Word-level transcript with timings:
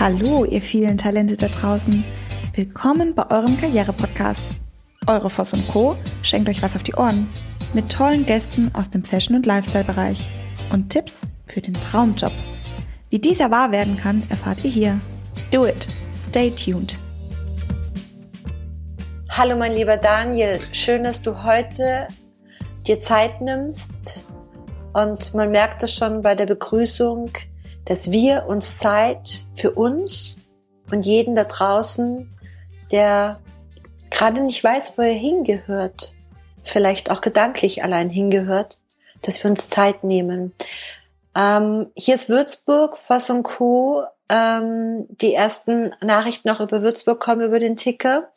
Hallo, 0.00 0.44
ihr 0.44 0.60
vielen 0.60 0.98
Talente 0.98 1.36
da 1.36 1.46
draußen. 1.46 2.02
Willkommen 2.54 3.14
bei 3.14 3.30
eurem 3.30 3.56
Karriere-Podcast. 3.56 4.42
Eure 5.06 5.30
Voss 5.30 5.52
und 5.52 5.68
Co. 5.68 5.96
schenkt 6.22 6.48
euch 6.48 6.62
was 6.62 6.74
auf 6.74 6.82
die 6.82 6.94
Ohren. 6.94 7.28
Mit 7.74 7.92
tollen 7.92 8.26
Gästen 8.26 8.72
aus 8.74 8.90
dem 8.90 9.04
Fashion- 9.04 9.36
und 9.36 9.46
Lifestyle-Bereich. 9.46 10.26
Und 10.72 10.90
Tipps 10.90 11.20
für 11.46 11.60
den 11.60 11.74
Traumjob. 11.74 12.32
Wie 13.10 13.20
dieser 13.20 13.52
wahr 13.52 13.70
werden 13.70 13.96
kann, 13.96 14.24
erfahrt 14.30 14.64
ihr 14.64 14.70
hier. 14.70 15.00
Do 15.52 15.64
it. 15.64 15.86
Stay 16.18 16.50
tuned. 16.50 16.98
Hallo 19.28 19.56
mein 19.56 19.72
lieber 19.72 19.96
Daniel, 19.96 20.58
schön, 20.72 21.04
dass 21.04 21.22
du 21.22 21.44
heute 21.44 22.08
dir 22.84 22.98
Zeit 22.98 23.40
nimmst. 23.40 24.24
Und 24.92 25.34
man 25.34 25.52
merkt 25.52 25.84
es 25.84 25.94
schon 25.94 26.20
bei 26.20 26.34
der 26.34 26.46
Begrüßung, 26.46 27.30
dass 27.84 28.10
wir 28.10 28.46
uns 28.46 28.78
Zeit 28.78 29.44
für 29.54 29.72
uns 29.72 30.38
und 30.90 31.04
jeden 31.04 31.34
da 31.34 31.44
draußen, 31.44 32.30
der 32.90 33.40
gerade 34.10 34.40
nicht 34.40 34.62
weiß, 34.62 34.96
wo 34.96 35.02
er 35.02 35.12
hingehört, 35.12 36.14
vielleicht 36.62 37.10
auch 37.10 37.20
gedanklich 37.20 37.82
allein 37.82 38.10
hingehört, 38.10 38.78
dass 39.22 39.42
wir 39.42 39.50
uns 39.50 39.68
Zeit 39.68 40.04
nehmen. 40.04 40.52
Ähm, 41.36 41.90
hier 41.96 42.14
ist 42.14 42.28
Würzburg, 42.28 42.96
Voss 42.96 43.30
und 43.30 43.42
Co. 43.42 44.04
Ähm, 44.28 45.06
die 45.08 45.34
ersten 45.34 45.94
Nachrichten 46.00 46.48
auch 46.50 46.60
über 46.60 46.82
Würzburg 46.82 47.20
kommen 47.20 47.42
über 47.42 47.58
den 47.58 47.76
Ticker. 47.76 48.30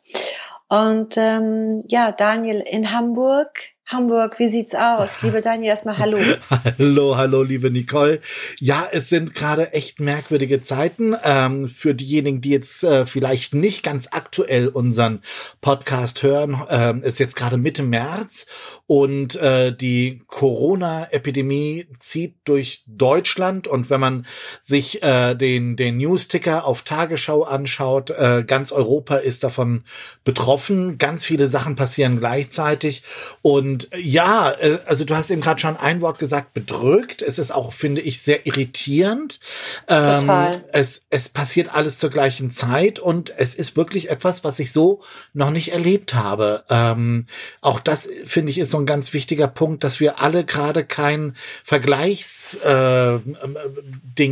Und 0.68 1.16
ähm, 1.16 1.84
ja, 1.86 2.12
Daniel 2.12 2.60
in 2.60 2.92
Hamburg 2.92 3.58
Hamburg, 3.90 4.38
wie 4.38 4.50
sieht's 4.50 4.74
aus? 4.74 5.22
Liebe 5.22 5.40
Daniel, 5.40 5.70
erstmal 5.70 5.96
hallo. 5.96 6.18
hallo, 6.78 7.16
hallo, 7.16 7.42
liebe 7.42 7.70
Nicole. 7.70 8.20
Ja, 8.60 8.86
es 8.92 9.08
sind 9.08 9.34
gerade 9.34 9.72
echt 9.72 9.98
merkwürdige 9.98 10.60
Zeiten. 10.60 11.16
Ähm, 11.24 11.68
für 11.68 11.94
diejenigen, 11.94 12.42
die 12.42 12.50
jetzt 12.50 12.84
äh, 12.84 13.06
vielleicht 13.06 13.54
nicht 13.54 13.82
ganz 13.82 14.08
aktuell 14.10 14.68
unseren 14.68 15.22
Podcast 15.62 16.22
hören, 16.22 16.60
ähm, 16.68 17.02
ist 17.02 17.18
jetzt 17.18 17.34
gerade 17.34 17.56
Mitte 17.56 17.82
März 17.82 18.46
und 18.86 19.36
äh, 19.36 19.74
die 19.74 20.22
Corona-Epidemie 20.26 21.86
zieht 21.98 22.36
durch 22.44 22.84
Deutschland. 22.86 23.68
Und 23.68 23.88
wenn 23.88 24.00
man 24.00 24.26
sich 24.60 25.02
äh, 25.02 25.34
den, 25.34 25.76
den 25.76 25.96
Newsticker 25.96 26.66
auf 26.66 26.82
Tagesschau 26.82 27.42
anschaut, 27.42 28.10
äh, 28.10 28.44
ganz 28.46 28.70
Europa 28.70 29.16
ist 29.16 29.44
davon 29.44 29.84
betroffen. 30.24 30.98
Ganz 30.98 31.24
viele 31.24 31.48
Sachen 31.48 31.74
passieren 31.74 32.18
gleichzeitig. 32.18 33.02
Und 33.42 33.77
und 33.78 33.88
ja, 33.96 34.50
äh, 34.50 34.78
also 34.86 35.04
du 35.04 35.14
hast 35.14 35.30
eben 35.30 35.40
gerade 35.40 35.60
schon 35.60 35.76
ein 35.76 36.00
Wort 36.00 36.18
gesagt, 36.18 36.52
bedrückt. 36.52 37.22
Es 37.22 37.38
ist 37.38 37.52
auch, 37.52 37.72
finde 37.72 38.00
ich, 38.00 38.20
sehr 38.22 38.44
irritierend. 38.44 39.38
Ähm, 39.86 40.20
Total. 40.20 40.54
Ähm, 40.54 40.60
es, 40.72 41.06
es 41.10 41.28
passiert 41.28 41.72
alles 41.72 41.98
zur 41.98 42.10
gleichen 42.10 42.50
Zeit 42.50 42.98
und 42.98 43.32
es 43.36 43.54
ist 43.54 43.76
wirklich 43.76 44.10
etwas, 44.10 44.42
was 44.42 44.58
ich 44.58 44.72
so 44.72 45.02
noch 45.32 45.50
nicht 45.50 45.72
erlebt 45.72 46.14
habe. 46.14 46.64
Ähm, 46.70 47.26
auch 47.60 47.78
das, 47.78 48.08
finde 48.24 48.50
ich, 48.50 48.58
ist 48.58 48.72
so 48.72 48.78
ein 48.78 48.86
ganz 48.86 49.12
wichtiger 49.12 49.46
Punkt, 49.46 49.84
dass 49.84 50.00
wir 50.00 50.20
alle 50.20 50.44
gerade 50.44 50.84
kein 50.84 51.36
Vergleichsding 51.62 52.58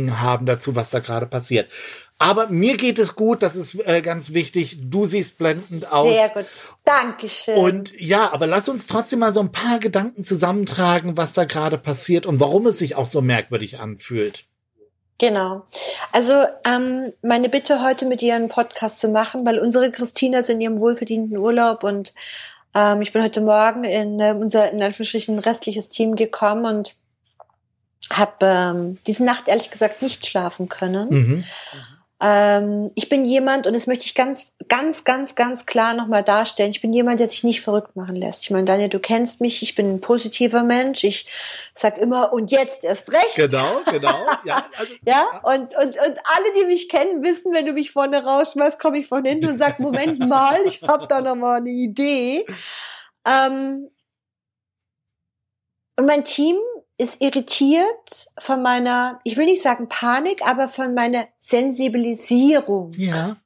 äh, 0.07 0.11
haben 0.11 0.45
dazu, 0.45 0.75
was 0.75 0.89
da 0.89 0.99
gerade 0.99 1.25
passiert. 1.25 1.69
Aber 2.19 2.47
mir 2.47 2.77
geht 2.77 2.97
es 2.97 3.15
gut, 3.15 3.43
das 3.43 3.55
ist 3.55 3.75
äh, 3.85 4.01
ganz 4.01 4.33
wichtig. 4.33 4.77
Du 4.89 5.05
siehst 5.05 5.37
blendend 5.37 5.91
aus. 5.91 6.09
Sehr 6.09 6.29
gut. 6.29 6.45
Dankeschön. 6.83 7.55
Und 7.55 7.93
ja, 7.99 8.33
aber 8.33 8.47
lass 8.47 8.69
uns 8.69 8.87
trotzdem 8.87 9.19
mal 9.19 9.33
so 9.33 9.39
ein 9.39 9.51
paar 9.51 9.79
Gedanken 9.79 10.23
zusammentragen, 10.23 11.15
was 11.15 11.33
da 11.33 11.45
gerade 11.45 11.77
passiert 11.77 12.25
und 12.25 12.39
warum 12.39 12.65
es 12.67 12.79
sich 12.79 12.95
auch 12.95 13.05
so 13.05 13.21
merkwürdig 13.21 13.79
anfühlt. 13.79 14.45
Genau. 15.19 15.65
Also 16.11 16.33
ähm, 16.65 17.13
meine 17.21 17.49
Bitte 17.49 17.83
heute 17.83 18.05
mit 18.05 18.21
dir 18.21 18.35
einen 18.35 18.49
Podcast 18.49 18.99
zu 18.99 19.09
machen, 19.09 19.45
weil 19.45 19.59
unsere 19.59 19.91
Christina 19.91 20.39
ist 20.39 20.49
in 20.49 20.61
ihrem 20.61 20.79
wohlverdienten 20.79 21.37
Urlaub 21.37 21.83
und 21.83 22.13
ähm, 22.75 23.01
ich 23.01 23.13
bin 23.13 23.23
heute 23.23 23.41
Morgen 23.41 23.83
in 23.83 24.19
äh, 24.19 24.35
unser 24.37 24.71
in 24.71 24.81
Anführungsstrichen 24.81 25.39
restliches 25.39 25.89
Team 25.89 26.15
gekommen 26.15 26.65
und 26.65 26.95
habe 28.11 28.33
ähm, 28.41 28.97
diese 29.07 29.23
Nacht 29.23 29.47
ehrlich 29.47 29.71
gesagt 29.71 30.01
nicht 30.01 30.25
schlafen 30.25 30.69
können. 30.69 31.09
Mhm. 31.09 31.43
Ähm, 32.19 32.89
ich 32.95 33.09
bin 33.09 33.25
jemand, 33.25 33.67
und 33.67 33.75
das 33.75 33.85
möchte 33.85 34.05
ich 34.05 34.15
ganz, 34.15 34.47
ganz, 34.67 35.03
ganz, 35.03 35.35
ganz 35.35 35.67
klar 35.67 35.93
nochmal 35.93 36.23
darstellen, 36.23 36.71
ich 36.71 36.81
bin 36.81 36.91
jemand, 36.91 37.19
der 37.19 37.27
sich 37.27 37.43
nicht 37.43 37.61
verrückt 37.61 37.95
machen 37.95 38.15
lässt. 38.15 38.43
Ich 38.43 38.49
meine, 38.49 38.65
Daniel, 38.65 38.89
du 38.89 38.99
kennst 38.99 39.39
mich, 39.39 39.61
ich 39.61 39.75
bin 39.75 39.95
ein 39.95 40.01
positiver 40.01 40.63
Mensch, 40.63 41.03
ich 41.03 41.27
sag 41.75 41.99
immer, 41.99 42.33
und 42.33 42.49
jetzt 42.49 42.83
erst 42.83 43.11
recht. 43.11 43.35
Genau, 43.35 43.81
genau. 43.91 44.25
Ja, 44.45 44.65
also, 44.79 44.93
ja, 45.05 45.25
und, 45.43 45.75
und, 45.77 45.97
und 45.97 45.97
alle, 45.97 46.53
die 46.59 46.65
mich 46.65 46.89
kennen, 46.89 47.21
wissen, 47.23 47.53
wenn 47.53 47.67
du 47.67 47.73
mich 47.73 47.91
vorne 47.91 48.23
rausschmeißt, 48.23 48.79
komme 48.79 48.97
ich 48.97 49.07
von 49.07 49.23
hinten 49.23 49.49
und 49.49 49.57
sag, 49.59 49.79
Moment 49.79 50.19
mal, 50.19 50.57
ich 50.65 50.81
habe 50.81 51.05
da 51.07 51.21
nochmal 51.21 51.57
eine 51.57 51.69
Idee. 51.69 52.47
Ähm, 53.25 53.91
und 55.99 56.05
mein 56.05 56.23
Team 56.23 56.57
ist 56.97 57.21
irritiert 57.21 58.29
von 58.39 58.61
meiner, 58.61 59.19
ich 59.23 59.37
will 59.37 59.45
nicht 59.45 59.61
sagen 59.61 59.87
Panik, 59.87 60.41
aber 60.43 60.67
von 60.67 60.93
meiner 60.93 61.27
Sensibilisierung. 61.39 62.93
Ja. 62.93 63.37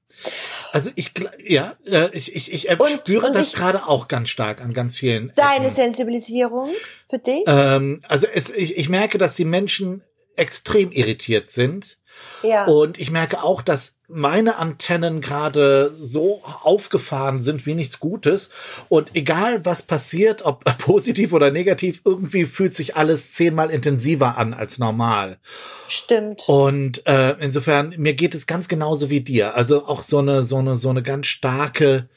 Also 0.72 0.89
ich, 0.95 1.12
ja, 1.45 1.75
ich, 2.13 2.35
ich, 2.35 2.53
ich 2.53 2.69
spüre 2.94 3.28
und, 3.28 3.35
das 3.35 3.51
gerade 3.53 3.88
auch 3.88 4.07
ganz 4.07 4.29
stark 4.29 4.61
an 4.61 4.73
ganz 4.73 4.95
vielen. 4.95 5.34
Deine 5.35 5.66
Ecken. 5.66 5.75
Sensibilisierung 5.75 6.69
für 7.09 7.17
dich? 7.17 7.44
Ähm, 7.47 8.01
also 8.07 8.28
es, 8.28 8.50
ich, 8.50 8.78
ich 8.78 8.88
merke, 8.88 9.17
dass 9.17 9.35
die 9.35 9.45
Menschen 9.45 10.03
extrem 10.38 10.91
irritiert 10.91 11.51
sind 11.51 11.97
ja. 12.43 12.65
Und 12.65 12.99
ich 12.99 13.11
merke 13.11 13.43
auch, 13.43 13.61
dass 13.61 13.95
meine 14.07 14.57
Antennen 14.57 15.21
gerade 15.21 15.93
so 16.01 16.41
aufgefahren 16.43 17.41
sind 17.41 17.65
wie 17.65 17.75
nichts 17.75 17.99
Gutes. 17.99 18.49
Und 18.89 19.15
egal 19.15 19.65
was 19.65 19.83
passiert, 19.83 20.43
ob 20.43 20.63
positiv 20.79 21.33
oder 21.33 21.51
negativ, 21.51 22.01
irgendwie 22.05 22.45
fühlt 22.45 22.73
sich 22.73 22.95
alles 22.95 23.31
zehnmal 23.33 23.69
intensiver 23.69 24.37
an 24.37 24.53
als 24.53 24.79
normal. 24.79 25.39
Stimmt. 25.87 26.43
Und 26.47 27.05
äh, 27.07 27.35
insofern, 27.39 27.93
mir 27.97 28.13
geht 28.13 28.35
es 28.35 28.47
ganz 28.47 28.67
genauso 28.67 29.09
wie 29.09 29.21
dir. 29.21 29.55
Also 29.55 29.85
auch 29.85 30.03
so 30.03 30.19
eine, 30.19 30.43
so 30.43 30.57
eine, 30.57 30.77
so 30.77 30.89
eine 30.89 31.03
ganz 31.03 31.27
starke, 31.27 32.09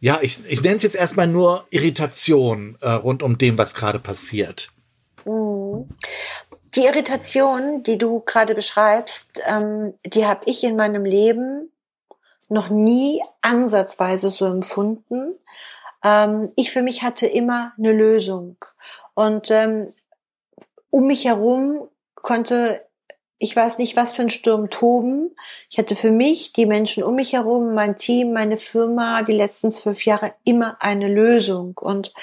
ja, 0.00 0.18
ich, 0.22 0.38
ich 0.48 0.62
nenne 0.62 0.76
es 0.76 0.82
jetzt 0.82 0.96
erstmal 0.96 1.26
nur 1.26 1.66
Irritation 1.70 2.76
äh, 2.80 2.90
rund 2.90 3.22
um 3.22 3.38
dem, 3.38 3.58
was 3.58 3.74
gerade 3.74 3.98
passiert. 3.98 4.70
Mhm. 5.24 5.88
Die 6.74 6.84
Irritation, 6.84 7.82
die 7.82 7.98
du 7.98 8.20
gerade 8.20 8.54
beschreibst, 8.54 9.42
ähm, 9.46 9.94
die 10.06 10.26
habe 10.26 10.42
ich 10.46 10.64
in 10.64 10.76
meinem 10.76 11.04
Leben 11.04 11.70
noch 12.48 12.70
nie 12.70 13.22
ansatzweise 13.42 14.30
so 14.30 14.46
empfunden. 14.46 15.34
Ähm, 16.02 16.50
ich 16.56 16.70
für 16.70 16.82
mich 16.82 17.02
hatte 17.02 17.26
immer 17.26 17.72
eine 17.78 17.92
Lösung. 17.92 18.56
Und 19.14 19.50
ähm, 19.50 19.86
um 20.90 21.06
mich 21.06 21.24
herum 21.24 21.88
konnte, 22.14 22.86
ich 23.38 23.56
weiß 23.56 23.78
nicht, 23.78 23.96
was 23.96 24.14
für 24.14 24.22
ein 24.22 24.30
Sturm 24.30 24.70
toben. 24.70 25.34
Ich 25.68 25.78
hatte 25.78 25.96
für 25.96 26.10
mich, 26.10 26.52
die 26.52 26.66
Menschen 26.66 27.02
um 27.02 27.16
mich 27.16 27.32
herum, 27.32 27.74
mein 27.74 27.96
Team, 27.96 28.32
meine 28.32 28.56
Firma, 28.56 29.22
die 29.22 29.32
letzten 29.32 29.70
zwölf 29.70 30.04
Jahre 30.04 30.34
immer 30.44 30.76
eine 30.80 31.08
Lösung. 31.08 31.76
Und 31.78 32.14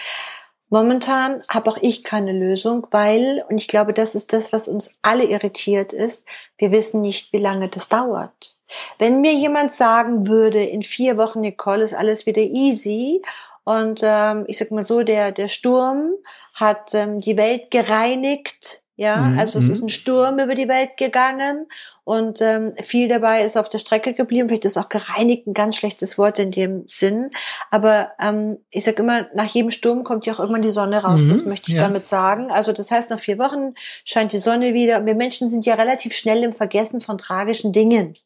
Momentan 0.69 1.43
habe 1.47 1.71
auch 1.71 1.77
ich 1.81 2.03
keine 2.03 2.31
Lösung, 2.31 2.87
weil, 2.91 3.43
und 3.49 3.59
ich 3.59 3.67
glaube, 3.67 3.93
das 3.93 4.15
ist 4.15 4.33
das, 4.33 4.53
was 4.53 4.67
uns 4.67 4.91
alle 5.01 5.25
irritiert 5.25 5.93
ist, 5.93 6.25
wir 6.57 6.71
wissen 6.71 7.01
nicht, 7.01 7.33
wie 7.33 7.39
lange 7.39 7.69
das 7.69 7.89
dauert. 7.89 8.55
Wenn 8.99 9.21
mir 9.21 9.33
jemand 9.33 9.73
sagen 9.73 10.27
würde, 10.27 10.63
in 10.63 10.83
vier 10.83 11.17
Wochen, 11.17 11.41
Nicole, 11.41 11.83
ist 11.83 11.95
alles 11.95 12.27
wieder 12.27 12.41
easy 12.41 13.21
und 13.63 14.01
ähm, 14.03 14.45
ich 14.47 14.57
sag 14.57 14.71
mal 14.71 14.83
so, 14.83 15.03
der, 15.03 15.31
der 15.31 15.47
Sturm 15.47 16.13
hat 16.53 16.93
ähm, 16.93 17.19
die 17.19 17.37
Welt 17.37 17.71
gereinigt, 17.71 18.83
ja, 18.99 19.15
mhm. 19.15 19.39
also 19.39 19.59
es 19.59 19.69
ist 19.69 19.79
mhm. 19.79 19.85
ein 19.85 19.89
Sturm 19.91 20.39
über 20.39 20.55
die 20.55 20.67
Welt 20.67 20.97
gegangen 20.97 21.67
und 22.03 22.41
ähm, 22.41 22.73
viel 22.81 23.07
dabei 23.07 23.45
ist 23.45 23.55
auf 23.55 23.69
der 23.69 23.77
Strecke 23.77 24.13
geblieben. 24.13 24.49
Vielleicht 24.49 24.65
ist 24.65 24.75
auch 24.75 24.89
gereinigt 24.89 25.47
ein 25.47 25.53
ganz 25.53 25.77
schlechtes 25.77 26.17
Wort 26.17 26.37
in 26.37 26.51
dem 26.51 26.83
Sinn. 26.85 27.29
Aber 27.71 28.11
ähm, 28.21 28.57
ich 28.71 28.83
sag 28.83 28.99
immer, 28.99 29.29
nach 29.33 29.45
jedem 29.45 29.71
Sturm 29.71 30.03
kommt 30.03 30.25
ja 30.25 30.33
auch 30.33 30.39
irgendwann 30.39 30.63
die 30.63 30.71
Sonne 30.71 31.01
raus. 31.01 31.21
Mhm. 31.21 31.29
Das 31.29 31.45
möchte 31.45 31.71
ich 31.71 31.77
ja. 31.77 31.83
damit 31.83 32.05
sagen. 32.05 32.51
Also 32.51 32.73
das 32.73 32.91
heißt, 32.91 33.09
nach 33.09 33.21
vier 33.21 33.39
Wochen 33.39 33.73
scheint 34.03 34.33
die 34.33 34.37
Sonne 34.37 34.73
wieder. 34.73 35.05
Wir 35.05 35.15
Menschen 35.15 35.47
sind 35.47 35.65
ja 35.65 35.75
relativ 35.75 36.13
schnell 36.13 36.43
im 36.43 36.51
Vergessen 36.51 36.99
von 36.99 37.17
tragischen 37.17 37.71
Dingen. 37.71 38.17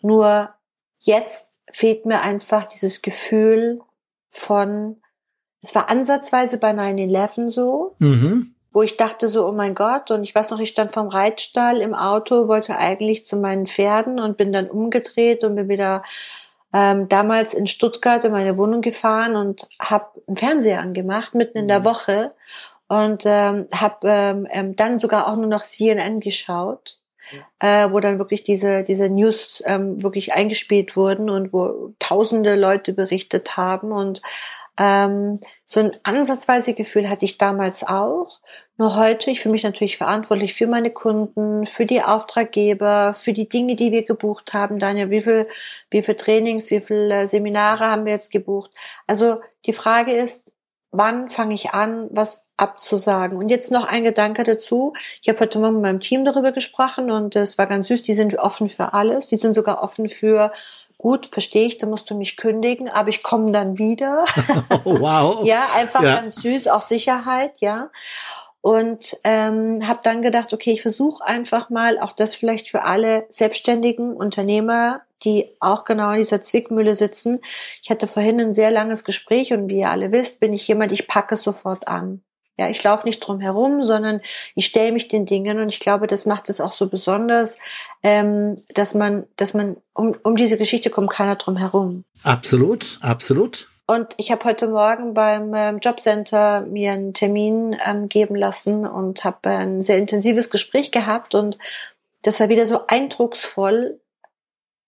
Nur 0.00 0.54
jetzt 1.00 1.58
fehlt 1.70 2.06
mir 2.06 2.22
einfach 2.22 2.64
dieses 2.64 3.02
Gefühl 3.02 3.82
von, 4.30 5.02
es 5.60 5.74
war 5.74 5.90
ansatzweise 5.90 6.56
bei 6.56 6.70
9-11 6.70 7.50
so. 7.50 7.94
Mhm 7.98 8.55
wo 8.76 8.82
ich 8.82 8.98
dachte 8.98 9.30
so, 9.30 9.48
oh 9.48 9.52
mein 9.52 9.74
Gott, 9.74 10.10
und 10.10 10.22
ich 10.22 10.34
weiß 10.34 10.50
noch, 10.50 10.60
ich 10.60 10.68
stand 10.68 10.92
vom 10.92 11.08
Reitstall 11.08 11.78
im 11.78 11.94
Auto, 11.94 12.46
wollte 12.46 12.76
eigentlich 12.76 13.24
zu 13.24 13.38
meinen 13.38 13.66
Pferden 13.66 14.20
und 14.20 14.36
bin 14.36 14.52
dann 14.52 14.68
umgedreht 14.68 15.44
und 15.44 15.56
bin 15.56 15.70
wieder 15.70 16.02
ähm, 16.74 17.08
damals 17.08 17.54
in 17.54 17.66
Stuttgart 17.66 18.22
in 18.26 18.32
meine 18.32 18.58
Wohnung 18.58 18.82
gefahren 18.82 19.34
und 19.34 19.66
habe 19.80 20.04
einen 20.26 20.36
Fernseher 20.36 20.80
angemacht, 20.80 21.34
mitten 21.34 21.56
in 21.56 21.68
der 21.68 21.80
mhm. 21.80 21.84
Woche 21.86 22.34
und 22.86 23.22
ähm, 23.24 23.66
habe 23.74 23.96
ähm, 24.04 24.46
ähm, 24.50 24.76
dann 24.76 24.98
sogar 24.98 25.26
auch 25.26 25.36
nur 25.36 25.48
noch 25.48 25.62
CNN 25.62 26.20
geschaut 26.20 26.98
äh, 27.58 27.90
wo 27.90 28.00
dann 28.00 28.18
wirklich 28.18 28.42
diese, 28.42 28.84
diese 28.84 29.08
News 29.08 29.62
ähm, 29.66 30.02
wirklich 30.02 30.34
eingespielt 30.34 30.96
wurden 30.96 31.30
und 31.30 31.52
wo 31.52 31.94
tausende 31.98 32.54
Leute 32.54 32.92
berichtet 32.92 33.56
haben 33.56 33.90
und 33.90 34.22
ähm, 34.78 35.40
so 35.64 35.80
ein 35.80 35.92
ansatzweise 36.02 36.74
Gefühl 36.74 37.08
hatte 37.08 37.24
ich 37.24 37.38
damals 37.38 37.82
auch. 37.82 38.40
Nur 38.76 38.96
heute, 38.96 39.30
ich 39.30 39.40
fühle 39.40 39.52
mich 39.52 39.64
natürlich 39.64 39.96
verantwortlich 39.96 40.54
für 40.54 40.66
meine 40.66 40.90
Kunden, 40.90 41.66
für 41.66 41.86
die 41.86 42.02
Auftraggeber, 42.02 43.14
für 43.14 43.32
die 43.32 43.48
Dinge, 43.48 43.76
die 43.76 43.92
wir 43.92 44.04
gebucht 44.04 44.52
haben. 44.52 44.78
Daniel, 44.78 45.10
wie 45.10 45.22
viel, 45.22 45.48
wie 45.90 46.02
viel 46.02 46.14
Trainings, 46.14 46.70
wie 46.70 46.80
viele 46.80 47.26
Seminare 47.26 47.86
haben 47.90 48.04
wir 48.04 48.12
jetzt 48.12 48.30
gebucht? 48.30 48.70
Also 49.06 49.40
die 49.64 49.72
Frage 49.72 50.12
ist, 50.12 50.52
wann 50.90 51.28
fange 51.28 51.54
ich 51.54 51.70
an, 51.70 52.08
was 52.10 52.42
abzusagen. 52.56 53.36
Und 53.36 53.48
jetzt 53.50 53.70
noch 53.70 53.86
ein 53.86 54.04
Gedanke 54.04 54.42
dazu. 54.42 54.94
Ich 55.20 55.28
habe 55.28 55.40
heute 55.40 55.58
Morgen 55.58 55.74
mit 55.74 55.82
meinem 55.82 56.00
Team 56.00 56.24
darüber 56.24 56.52
gesprochen 56.52 57.10
und 57.10 57.36
es 57.36 57.58
war 57.58 57.66
ganz 57.66 57.88
süß. 57.88 58.02
Die 58.02 58.14
sind 58.14 58.38
offen 58.38 58.68
für 58.68 58.94
alles. 58.94 59.26
Die 59.26 59.36
sind 59.36 59.54
sogar 59.54 59.82
offen 59.82 60.08
für 60.08 60.52
gut, 61.06 61.26
verstehe 61.26 61.68
ich, 61.68 61.78
da 61.78 61.86
musst 61.86 62.10
du 62.10 62.16
mich 62.16 62.36
kündigen, 62.36 62.88
aber 62.88 63.10
ich 63.10 63.22
komme 63.22 63.52
dann 63.52 63.78
wieder. 63.78 64.24
wow. 64.84 65.38
ja, 65.46 65.68
einfach 65.76 66.02
ja. 66.02 66.16
ganz 66.16 66.42
süß, 66.42 66.66
auch 66.66 66.82
Sicherheit, 66.82 67.52
ja. 67.60 67.92
Und 68.60 69.16
ähm, 69.22 69.86
habe 69.86 70.00
dann 70.02 70.20
gedacht, 70.20 70.52
okay, 70.52 70.72
ich 70.72 70.82
versuche 70.82 71.24
einfach 71.24 71.70
mal, 71.70 72.00
auch 72.00 72.10
das 72.10 72.34
vielleicht 72.34 72.68
für 72.68 72.82
alle 72.82 73.24
selbstständigen 73.28 74.16
Unternehmer, 74.16 75.02
die 75.22 75.48
auch 75.60 75.84
genau 75.84 76.10
in 76.10 76.18
dieser 76.18 76.42
Zwickmühle 76.42 76.96
sitzen. 76.96 77.38
Ich 77.84 77.88
hatte 77.88 78.08
vorhin 78.08 78.40
ein 78.40 78.52
sehr 78.52 78.72
langes 78.72 79.04
Gespräch 79.04 79.52
und 79.52 79.70
wie 79.70 79.78
ihr 79.78 79.90
alle 79.90 80.10
wisst, 80.10 80.40
bin 80.40 80.52
ich 80.52 80.66
jemand, 80.66 80.90
ich 80.90 81.06
packe 81.06 81.34
es 81.34 81.44
sofort 81.44 81.86
an. 81.86 82.24
Ja, 82.58 82.68
ich 82.68 82.82
laufe 82.82 83.06
nicht 83.06 83.20
drum 83.20 83.40
herum, 83.40 83.82
sondern 83.82 84.20
ich 84.54 84.66
stelle 84.66 84.92
mich 84.92 85.08
den 85.08 85.26
Dingen 85.26 85.60
und 85.60 85.68
ich 85.68 85.80
glaube, 85.80 86.06
das 86.06 86.24
macht 86.24 86.48
es 86.48 86.60
auch 86.60 86.72
so 86.72 86.88
besonders, 86.88 87.58
ähm, 88.02 88.56
dass 88.72 88.94
man, 88.94 89.26
dass 89.36 89.52
man 89.52 89.76
um, 89.92 90.16
um 90.22 90.36
diese 90.36 90.56
Geschichte 90.56 90.88
kommt 90.88 91.10
keiner 91.10 91.36
drum 91.36 91.56
herum. 91.56 92.04
Absolut, 92.22 92.98
absolut. 93.02 93.68
Und 93.86 94.14
ich 94.16 94.32
habe 94.32 94.44
heute 94.44 94.66
Morgen 94.68 95.14
beim 95.14 95.54
ähm, 95.54 95.78
Jobcenter 95.78 96.62
mir 96.62 96.92
einen 96.92 97.14
Termin 97.14 97.76
ähm, 97.86 98.08
geben 98.08 98.34
lassen 98.34 98.84
und 98.84 99.22
habe 99.24 99.50
ein 99.50 99.82
sehr 99.82 99.98
intensives 99.98 100.50
Gespräch 100.50 100.90
gehabt 100.90 101.34
und 101.34 101.58
das 102.22 102.40
war 102.40 102.48
wieder 102.48 102.66
so 102.66 102.86
eindrucksvoll 102.88 104.00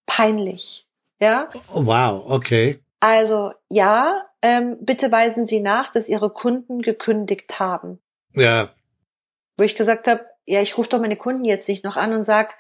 peinlich. 0.07 0.87
Ja. 1.21 1.49
Oh, 1.73 1.87
wow, 1.87 2.25
okay. 2.29 2.81
Also 3.01 3.53
ja, 3.69 4.27
ähm, 4.43 4.77
bitte 4.81 5.11
weisen 5.13 5.47
Sie 5.47 5.61
nach, 5.61 5.91
dass 5.91 6.09
Ihre 6.09 6.31
Kunden 6.31 6.83
gekündigt 6.83 7.61
haben. 7.61 8.01
Ja. 8.35 8.71
Wo 9.57 9.65
ich 9.65 9.77
gesagt 9.77 10.09
habe, 10.09 10.27
ja, 10.47 10.63
ich 10.63 10.79
rufe 10.79 10.89
doch 10.89 11.01
meine 11.01 11.17
Kunden 11.17 11.45
jetzt 11.45 11.69
nicht 11.69 11.85
noch 11.85 11.97
an 11.97 12.13
und 12.13 12.25
sag, 12.25 12.55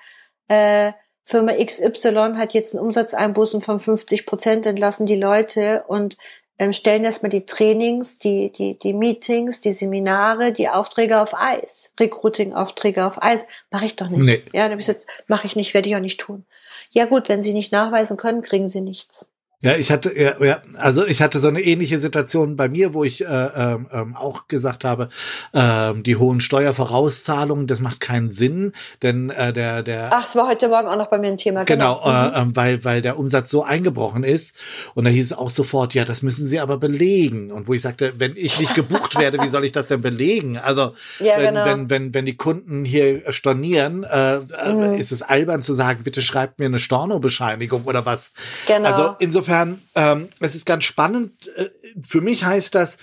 äh, 0.48 0.92
Firma 1.24 1.52
XY 1.52 2.34
hat 2.36 2.54
jetzt 2.54 2.74
einen 2.74 2.84
Umsatzeinbußen 2.84 3.60
von 3.60 3.80
50 3.80 4.24
Prozent, 4.26 4.66
entlassen 4.66 5.06
die 5.06 5.16
Leute 5.16 5.84
und 5.86 6.16
ähm, 6.58 6.72
stellen 6.72 7.04
erstmal 7.04 7.30
die 7.30 7.46
Trainings, 7.46 8.18
die, 8.18 8.50
die, 8.50 8.78
die 8.78 8.92
Meetings, 8.92 9.60
die 9.60 9.72
Seminare, 9.72 10.52
die 10.52 10.68
Aufträge 10.68 11.20
auf 11.20 11.34
Eis. 11.38 11.92
Recruiting-Aufträge 12.00 13.06
auf 13.06 13.22
Eis. 13.22 13.46
Mache 13.70 13.84
ich 13.84 13.96
doch 13.96 14.08
nicht. 14.08 14.22
Nee. 14.22 14.42
Ja, 14.52 14.62
dann 14.62 14.72
habe 14.72 14.80
ich 14.80 14.86
gesagt, 14.86 15.06
mache 15.28 15.46
ich 15.46 15.54
nicht, 15.54 15.74
werde 15.74 15.88
ich 15.88 15.96
auch 15.96 16.00
nicht 16.00 16.18
tun. 16.18 16.46
Ja 16.90 17.04
gut, 17.04 17.28
wenn 17.28 17.42
Sie 17.42 17.52
nicht 17.52 17.72
nachweisen 17.72 18.16
können, 18.16 18.42
kriegen 18.42 18.68
Sie 18.68 18.80
nichts. 18.80 19.30
Ja, 19.60 19.74
ich 19.74 19.90
hatte 19.90 20.16
ja, 20.16 20.40
ja, 20.40 20.58
also 20.76 21.04
ich 21.04 21.20
hatte 21.20 21.40
so 21.40 21.48
eine 21.48 21.60
ähnliche 21.60 21.98
Situation 21.98 22.54
bei 22.54 22.68
mir, 22.68 22.94
wo 22.94 23.02
ich 23.02 23.24
äh, 23.24 23.26
ähm, 23.26 23.88
ähm 23.92 24.14
auch 24.14 24.46
gesagt 24.46 24.84
habe, 24.84 25.08
ähm, 25.52 26.04
die 26.04 26.14
hohen 26.14 26.40
Steuervorauszahlungen, 26.40 27.66
das 27.66 27.80
macht 27.80 27.98
keinen 27.98 28.30
Sinn, 28.30 28.72
denn 29.02 29.30
äh, 29.30 29.52
der 29.52 29.82
der 29.82 30.10
Ach, 30.12 30.24
es 30.24 30.36
war 30.36 30.48
heute 30.48 30.68
Morgen 30.68 30.86
auch 30.86 30.96
noch 30.96 31.08
bei 31.08 31.18
mir 31.18 31.26
ein 31.26 31.38
Thema. 31.38 31.64
Genau, 31.64 32.00
genau 32.04 32.28
mhm. 32.28 32.34
äh, 32.34 32.40
äh, 32.40 32.46
weil 32.54 32.84
weil 32.84 33.02
der 33.02 33.18
Umsatz 33.18 33.50
so 33.50 33.64
eingebrochen 33.64 34.22
ist 34.22 34.54
und 34.94 35.04
da 35.04 35.10
hieß 35.10 35.32
es 35.32 35.36
auch 35.36 35.50
sofort, 35.50 35.92
ja, 35.92 36.04
das 36.04 36.22
müssen 36.22 36.46
Sie 36.46 36.60
aber 36.60 36.78
belegen 36.78 37.50
und 37.50 37.66
wo 37.66 37.74
ich 37.74 37.82
sagte, 37.82 38.12
wenn 38.16 38.34
ich 38.36 38.60
nicht 38.60 38.76
gebucht 38.76 39.18
werde, 39.18 39.42
wie 39.42 39.48
soll 39.48 39.64
ich 39.64 39.72
das 39.72 39.88
denn 39.88 40.00
belegen? 40.00 40.56
Also 40.56 40.92
ja, 41.18 41.36
wenn, 41.36 41.54
genau. 41.54 41.64
wenn 41.64 41.90
wenn 41.90 42.14
wenn 42.14 42.26
die 42.26 42.36
Kunden 42.36 42.84
hier 42.84 43.32
stornieren, 43.32 44.04
äh, 44.04 44.36
äh, 44.36 44.72
mhm. 44.72 44.94
ist 44.94 45.10
es 45.10 45.22
albern 45.22 45.64
zu 45.64 45.74
sagen, 45.74 46.04
bitte 46.04 46.22
schreibt 46.22 46.60
mir 46.60 46.66
eine 46.66 46.78
Stornobescheinigung 46.78 47.82
oder 47.86 48.06
was? 48.06 48.30
Genau. 48.68 48.88
Also 48.88 49.16
insofern 49.18 49.47
insofern, 49.48 49.82
ähm, 49.94 50.28
es 50.40 50.54
ist 50.54 50.66
ganz 50.66 50.84
spannend. 50.84 51.50
Äh, 51.56 51.68
für 52.06 52.20
mich 52.20 52.44
heißt 52.44 52.74
das, 52.74 52.98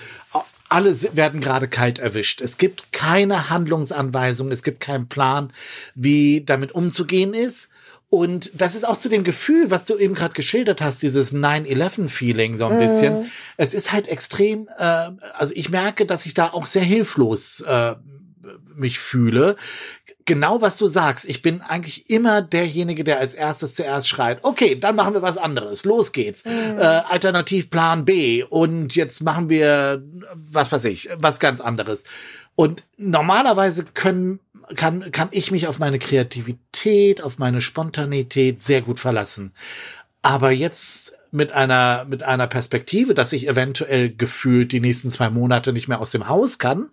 alle 0.69 0.95
werden 1.15 1.41
gerade 1.41 1.67
kalt 1.67 1.99
erwischt. 1.99 2.41
Es 2.41 2.57
gibt 2.57 2.91
keine 2.91 3.49
Handlungsanweisung, 3.49 4.51
es 4.51 4.63
gibt 4.63 4.79
keinen 4.79 5.07
Plan, 5.07 5.51
wie 5.95 6.43
damit 6.45 6.73
umzugehen 6.73 7.33
ist. 7.33 7.69
Und 8.09 8.51
das 8.53 8.75
ist 8.75 8.87
auch 8.87 8.97
zu 8.97 9.09
dem 9.09 9.23
Gefühl, 9.23 9.71
was 9.71 9.85
du 9.85 9.97
eben 9.97 10.13
gerade 10.13 10.33
geschildert 10.33 10.81
hast, 10.81 11.01
dieses 11.01 11.33
9-11-Feeling 11.33 12.55
so 12.55 12.67
ein 12.67 12.75
mhm. 12.75 12.79
bisschen. 12.79 13.31
Es 13.57 13.73
ist 13.73 13.91
halt 13.91 14.07
extrem, 14.07 14.69
äh, 14.77 15.09
also 15.33 15.53
ich 15.55 15.69
merke, 15.69 16.05
dass 16.05 16.25
ich 16.25 16.33
da 16.33 16.47
auch 16.47 16.65
sehr 16.65 16.83
hilflos 16.83 17.61
äh, 17.61 17.95
mich 18.75 18.99
fühle 18.99 19.55
genau 20.25 20.61
was 20.61 20.77
du 20.77 20.87
sagst. 20.87 21.25
Ich 21.25 21.41
bin 21.41 21.61
eigentlich 21.61 22.09
immer 22.09 22.41
derjenige, 22.41 23.03
der 23.03 23.19
als 23.19 23.33
erstes 23.33 23.75
zuerst 23.75 24.09
schreit, 24.09 24.39
okay, 24.43 24.75
dann 24.75 24.95
machen 24.95 25.13
wir 25.13 25.21
was 25.21 25.37
anderes. 25.37 25.85
Los 25.85 26.11
geht's. 26.11 26.43
Mhm. 26.45 26.79
Äh, 26.79 26.83
Alternativplan 26.83 28.05
B. 28.05 28.43
Und 28.43 28.95
jetzt 28.95 29.21
machen 29.21 29.49
wir, 29.49 30.03
was 30.33 30.71
weiß 30.71 30.85
ich, 30.85 31.09
was 31.17 31.39
ganz 31.39 31.61
anderes. 31.61 32.03
Und 32.55 32.83
normalerweise 32.97 33.85
können, 33.85 34.39
kann, 34.75 35.11
kann 35.11 35.29
ich 35.31 35.51
mich 35.51 35.67
auf 35.67 35.79
meine 35.79 35.99
Kreativität, 35.99 37.21
auf 37.21 37.37
meine 37.37 37.61
Spontanität 37.61 38.61
sehr 38.61 38.81
gut 38.81 38.99
verlassen. 38.99 39.53
Aber 40.21 40.51
jetzt 40.51 41.13
mit 41.31 41.51
einer, 41.51 42.05
mit 42.09 42.23
einer 42.23 42.47
Perspektive, 42.47 43.13
dass 43.13 43.33
ich 43.33 43.47
eventuell 43.47 44.15
gefühlt 44.15 44.71
die 44.71 44.79
nächsten 44.79 45.11
zwei 45.11 45.29
Monate 45.29 45.73
nicht 45.73 45.87
mehr 45.87 45.99
aus 45.99 46.11
dem 46.11 46.27
Haus 46.29 46.57
kann, 46.57 46.89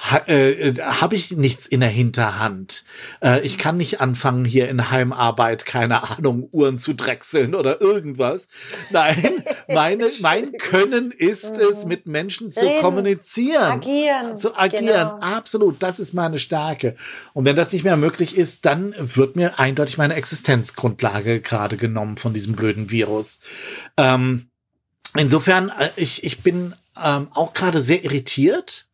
ha, 0.00 0.22
äh, 0.26 0.74
habe 0.80 1.14
ich 1.14 1.36
nichts 1.36 1.66
in 1.66 1.80
der 1.80 1.88
Hinterhand. 1.88 2.84
Äh, 3.22 3.40
ich 3.40 3.58
kann 3.58 3.76
nicht 3.76 4.00
anfangen, 4.00 4.44
hier 4.44 4.68
in 4.68 4.90
Heimarbeit, 4.90 5.66
keine 5.66 6.02
Ahnung, 6.02 6.48
Uhren 6.52 6.78
zu 6.78 6.94
drechseln 6.94 7.54
oder 7.54 7.80
irgendwas. 7.80 8.48
Nein, 8.90 9.44
meine, 9.68 10.06
mein 10.20 10.52
Können 10.52 11.10
ist 11.10 11.58
es, 11.58 11.84
mit 11.84 12.06
Menschen 12.06 12.50
zu 12.50 12.64
Reden, 12.64 12.80
kommunizieren. 12.80 13.72
Agieren. 13.72 14.36
Zu 14.36 14.56
agieren. 14.56 14.86
Genau. 14.86 15.18
Absolut. 15.20 15.82
Das 15.82 16.00
ist 16.00 16.14
meine 16.14 16.38
Stärke. 16.38 16.96
Und 17.34 17.44
wenn 17.44 17.56
das 17.56 17.72
nicht 17.72 17.84
mehr 17.84 17.96
möglich 17.96 18.36
ist, 18.36 18.64
dann 18.64 18.94
wird 18.98 19.36
mir 19.36 19.58
eindeutig 19.58 19.98
meine 19.98 20.14
Existenzgrundlage 20.14 21.40
gerade 21.40 21.76
genommen 21.76 22.16
von 22.16 22.32
diesem 22.32 22.54
blöden 22.54 22.90
Virus. 22.90 23.40
Ähm, 23.96 24.48
insofern, 25.16 25.68
äh, 25.68 25.90
ich, 25.96 26.24
ich 26.24 26.42
bin 26.42 26.74
ähm, 27.02 27.28
auch 27.34 27.52
gerade 27.52 27.82
sehr 27.82 28.04
irritiert 28.04 28.86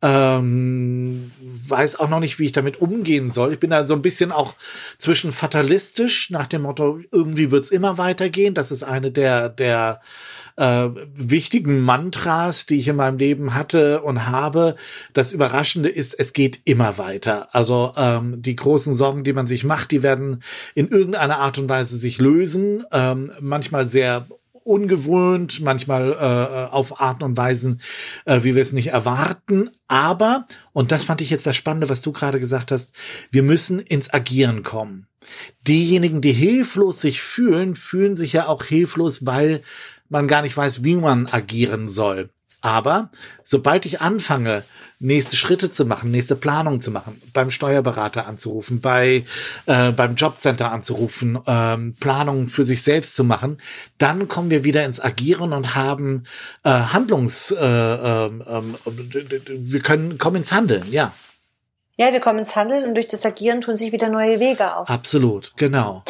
ähm, 0.00 1.32
weiß 1.66 1.98
auch 1.98 2.08
noch 2.08 2.20
nicht, 2.20 2.38
wie 2.38 2.44
ich 2.44 2.52
damit 2.52 2.80
umgehen 2.80 3.30
soll. 3.30 3.52
Ich 3.52 3.60
bin 3.60 3.70
da 3.70 3.86
so 3.86 3.94
ein 3.94 4.02
bisschen 4.02 4.30
auch 4.30 4.54
zwischen 4.96 5.32
fatalistisch, 5.32 6.30
nach 6.30 6.46
dem 6.46 6.62
Motto, 6.62 7.00
irgendwie 7.10 7.50
wird's 7.50 7.70
immer 7.70 7.98
weitergehen. 7.98 8.54
Das 8.54 8.70
ist 8.70 8.84
eine 8.84 9.10
der, 9.10 9.48
der 9.48 10.00
äh, 10.56 10.88
wichtigen 11.14 11.80
Mantras, 11.80 12.66
die 12.66 12.78
ich 12.78 12.88
in 12.88 12.96
meinem 12.96 13.18
Leben 13.18 13.54
hatte 13.54 14.02
und 14.02 14.28
habe. 14.28 14.76
Das 15.14 15.32
Überraschende 15.32 15.88
ist, 15.88 16.14
es 16.14 16.32
geht 16.32 16.60
immer 16.64 16.98
weiter. 16.98 17.48
Also 17.52 17.92
ähm, 17.96 18.40
die 18.40 18.56
großen 18.56 18.94
Sorgen, 18.94 19.24
die 19.24 19.32
man 19.32 19.46
sich 19.46 19.64
macht, 19.64 19.90
die 19.90 20.02
werden 20.02 20.42
in 20.74 20.88
irgendeiner 20.88 21.38
Art 21.38 21.58
und 21.58 21.68
Weise 21.68 21.96
sich 21.96 22.18
lösen. 22.18 22.84
Ähm, 22.92 23.32
manchmal 23.40 23.88
sehr 23.88 24.26
ungewohnt, 24.64 25.60
manchmal 25.60 26.12
äh, 26.12 26.72
auf 26.72 27.00
Arten 27.00 27.24
und 27.24 27.36
Weisen, 27.36 27.80
äh, 28.24 28.42
wie 28.42 28.54
wir 28.54 28.62
es 28.62 28.72
nicht 28.72 28.88
erwarten. 28.88 29.70
Aber, 29.88 30.46
und 30.72 30.92
das 30.92 31.04
fand 31.04 31.20
ich 31.20 31.30
jetzt 31.30 31.46
das 31.46 31.56
Spannende, 31.56 31.88
was 31.88 32.02
du 32.02 32.12
gerade 32.12 32.40
gesagt 32.40 32.70
hast, 32.72 32.92
wir 33.30 33.42
müssen 33.42 33.80
ins 33.80 34.12
Agieren 34.12 34.62
kommen. 34.62 35.06
Diejenigen, 35.66 36.20
die 36.20 36.32
hilflos 36.32 37.00
sich 37.00 37.20
fühlen, 37.20 37.76
fühlen 37.76 38.16
sich 38.16 38.32
ja 38.32 38.46
auch 38.46 38.64
hilflos, 38.64 39.26
weil 39.26 39.62
man 40.08 40.28
gar 40.28 40.42
nicht 40.42 40.56
weiß, 40.56 40.84
wie 40.84 40.96
man 40.96 41.26
agieren 41.26 41.88
soll. 41.88 42.30
Aber 42.60 43.10
sobald 43.42 43.86
ich 43.86 44.00
anfange, 44.00 44.64
nächste 45.00 45.36
Schritte 45.36 45.70
zu 45.70 45.84
machen, 45.84 46.10
nächste 46.10 46.34
Planung 46.34 46.80
zu 46.80 46.90
machen, 46.90 47.20
beim 47.32 47.50
Steuerberater 47.50 48.26
anzurufen, 48.26 48.80
bei 48.80 49.24
äh, 49.66 49.92
beim 49.92 50.16
Jobcenter 50.16 50.72
anzurufen, 50.72 51.38
ähm, 51.46 51.94
Planungen 52.00 52.48
für 52.48 52.64
sich 52.64 52.82
selbst 52.82 53.14
zu 53.14 53.24
machen, 53.24 53.60
dann 53.98 54.28
kommen 54.28 54.50
wir 54.50 54.64
wieder 54.64 54.84
ins 54.84 55.00
Agieren 55.00 55.52
und 55.52 55.74
haben 55.74 56.24
äh, 56.64 56.70
Handlungs, 56.70 57.52
äh, 57.52 57.64
äh, 57.64 58.30
wir 59.48 59.80
können 59.80 60.18
kommen 60.18 60.36
ins 60.36 60.52
Handeln, 60.52 60.90
ja. 60.90 61.12
Ja, 62.00 62.12
wir 62.12 62.20
kommen 62.20 62.38
ins 62.38 62.54
Handeln 62.54 62.84
und 62.84 62.94
durch 62.94 63.08
das 63.08 63.26
Agieren 63.26 63.60
tun 63.60 63.76
sich 63.76 63.90
wieder 63.92 64.08
neue 64.08 64.38
Wege 64.38 64.76
auf. 64.76 64.88
Absolut, 64.88 65.52
genau. 65.56 66.04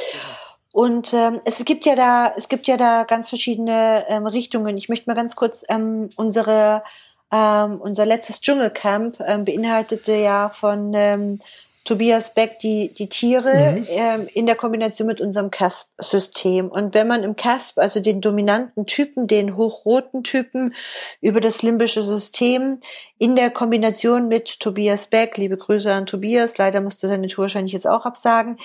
Und 0.70 1.14
ähm, 1.14 1.40
es 1.44 1.64
gibt 1.64 1.86
ja 1.86 1.96
da, 1.96 2.32
es 2.36 2.48
gibt 2.48 2.66
ja 2.66 2.76
da 2.76 3.04
ganz 3.04 3.30
verschiedene 3.30 4.04
ähm, 4.08 4.26
Richtungen. 4.26 4.76
Ich 4.76 4.88
möchte 4.88 5.08
mal 5.08 5.16
ganz 5.16 5.34
kurz 5.34 5.64
ähm, 5.68 6.10
unsere 6.16 6.82
ähm, 7.32 7.80
unser 7.80 8.06
letztes 8.06 8.40
Dschungelcamp 8.40 9.18
ähm, 9.26 9.44
beinhaltete 9.44 10.14
ja 10.14 10.48
von 10.48 10.92
ähm, 10.94 11.40
Tobias 11.88 12.34
Beck 12.34 12.58
die, 12.58 12.92
die 12.92 13.08
Tiere 13.08 13.72
mhm. 13.72 13.86
ähm, 13.88 14.28
in 14.34 14.44
der 14.44 14.56
Kombination 14.56 15.08
mit 15.08 15.22
unserem 15.22 15.50
CASP-System. 15.50 16.68
Und 16.68 16.92
wenn 16.92 17.08
man 17.08 17.24
im 17.24 17.34
CASP, 17.34 17.78
also 17.78 18.00
den 18.00 18.20
dominanten 18.20 18.84
Typen, 18.84 19.26
den 19.26 19.56
hochroten 19.56 20.22
Typen 20.22 20.74
über 21.22 21.40
das 21.40 21.62
limbische 21.62 22.02
System 22.02 22.80
in 23.16 23.36
der 23.36 23.48
Kombination 23.48 24.28
mit 24.28 24.60
Tobias 24.60 25.06
Beck, 25.06 25.38
liebe 25.38 25.56
Grüße 25.56 25.90
an 25.90 26.04
Tobias, 26.04 26.58
leider 26.58 26.82
musste 26.82 27.08
seine 27.08 27.26
Tour 27.26 27.44
wahrscheinlich 27.44 27.72
jetzt 27.72 27.86
auch 27.86 28.04
absagen, 28.04 28.58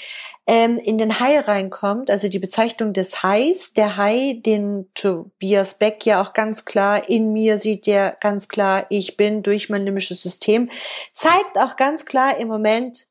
ähm, 0.46 0.77
in 0.77 0.98
den 0.98 1.22
Hai 1.22 1.39
reinkommt, 1.39 2.12
also 2.12 2.27
die 2.27 2.39
Bezeichnung 2.39 2.92
des 2.92 3.24
Hais, 3.24 3.72
der 3.72 3.96
Hai, 3.96 4.42
den 4.46 4.89
Tobias 4.96 5.75
Beck 5.75 6.06
ja 6.06 6.22
auch 6.22 6.34
ganz 6.34 6.65
klar 6.65 7.08
in 7.08 7.32
mir 7.32 7.58
sieht, 7.58 7.88
der 7.88 8.18
ganz 8.20 8.50
klar 8.50 8.86
ich 8.89 9.15
bin 9.15 9.44
durch 9.44 9.70
mein 9.70 9.86
limbisches 9.86 10.22
System, 10.22 10.70
zeigt 11.13 11.58
auch 11.58 11.77
ganz 11.77 12.03
klar 12.03 12.38
im 12.38 12.50
Moment 12.50 13.08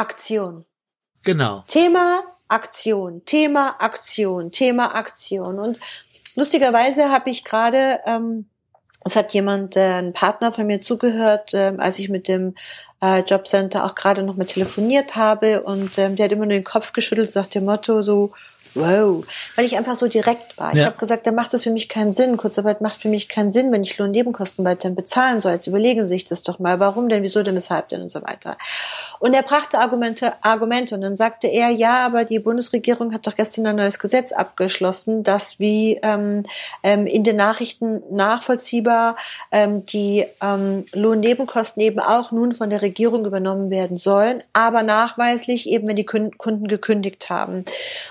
Aktion. 0.00 0.64
Genau. 1.22 1.62
Thema 1.66 2.22
Aktion, 2.48 3.22
Thema 3.26 3.76
Aktion, 3.78 4.50
Thema 4.50 4.94
Aktion. 4.94 5.58
Und 5.58 5.78
lustigerweise 6.34 7.10
habe 7.10 7.28
ich 7.28 7.44
gerade, 7.44 8.00
ähm, 8.06 8.46
es 9.04 9.14
hat 9.14 9.34
jemand, 9.34 9.76
äh, 9.76 9.98
ein 9.98 10.14
Partner 10.14 10.52
von 10.52 10.66
mir 10.66 10.80
zugehört, 10.80 11.52
äh, 11.52 11.74
als 11.76 11.98
ich 11.98 12.08
mit 12.08 12.28
dem 12.28 12.54
äh, 13.02 13.20
Jobcenter 13.20 13.84
auch 13.84 13.94
gerade 13.94 14.22
noch 14.22 14.36
mal 14.36 14.46
telefoniert 14.46 15.16
habe 15.16 15.62
und 15.62 15.98
ähm, 15.98 16.16
der 16.16 16.24
hat 16.24 16.32
immer 16.32 16.46
nur 16.46 16.54
den 16.54 16.64
Kopf 16.64 16.92
geschüttelt, 16.92 17.30
sagt 17.30 17.54
dem 17.54 17.66
Motto 17.66 18.00
so, 18.02 18.32
wow, 18.74 19.24
weil 19.56 19.64
ich 19.64 19.76
einfach 19.76 19.96
so 19.96 20.06
direkt 20.06 20.58
war. 20.58 20.74
Ja. 20.74 20.80
Ich 20.80 20.86
habe 20.86 20.96
gesagt, 20.96 21.26
da 21.26 21.32
macht 21.32 21.52
das 21.52 21.64
für 21.64 21.70
mich 21.70 21.88
keinen 21.88 22.12
Sinn. 22.12 22.36
Kurzarbeit 22.36 22.80
macht 22.80 23.00
für 23.00 23.08
mich 23.08 23.28
keinen 23.28 23.50
Sinn, 23.50 23.72
wenn 23.72 23.82
ich 23.82 23.96
Lohnnebenkosten 23.98 24.64
weiterhin 24.64 24.94
bezahlen 24.94 25.40
soll. 25.40 25.52
Jetzt 25.52 25.66
überlegen 25.66 26.04
Sie 26.04 26.10
sich 26.10 26.24
das 26.24 26.42
doch 26.42 26.58
mal. 26.58 26.80
Warum 26.80 27.08
denn, 27.08 27.22
wieso 27.22 27.42
denn, 27.42 27.56
weshalb 27.56 27.88
denn 27.88 28.02
und 28.02 28.10
so 28.10 28.22
weiter. 28.22 28.56
Und 29.18 29.34
er 29.34 29.42
brachte 29.42 29.78
Argumente, 29.78 30.32
Argumente 30.42 30.94
und 30.94 31.02
dann 31.02 31.16
sagte 31.16 31.46
er, 31.46 31.68
ja, 31.68 32.06
aber 32.06 32.24
die 32.24 32.38
Bundesregierung 32.38 33.12
hat 33.12 33.26
doch 33.26 33.36
gestern 33.36 33.66
ein 33.66 33.76
neues 33.76 33.98
Gesetz 33.98 34.32
abgeschlossen, 34.32 35.22
das 35.22 35.58
wie 35.58 35.98
ähm, 36.02 36.46
ähm, 36.82 37.06
in 37.06 37.24
den 37.24 37.36
Nachrichten 37.36 38.02
nachvollziehbar 38.10 39.16
ähm, 39.52 39.84
die 39.84 40.24
ähm, 40.42 40.84
Lohnnebenkosten 40.92 41.82
eben 41.82 42.00
auch 42.00 42.32
nun 42.32 42.52
von 42.52 42.70
der 42.70 42.82
Regierung 42.82 43.24
übernommen 43.26 43.70
werden 43.70 43.96
sollen, 43.96 44.42
aber 44.52 44.82
nachweislich 44.82 45.68
eben, 45.68 45.86
wenn 45.88 45.96
die 45.96 46.06
Kunden 46.06 46.68
gekündigt 46.68 47.28
haben. 47.28 47.64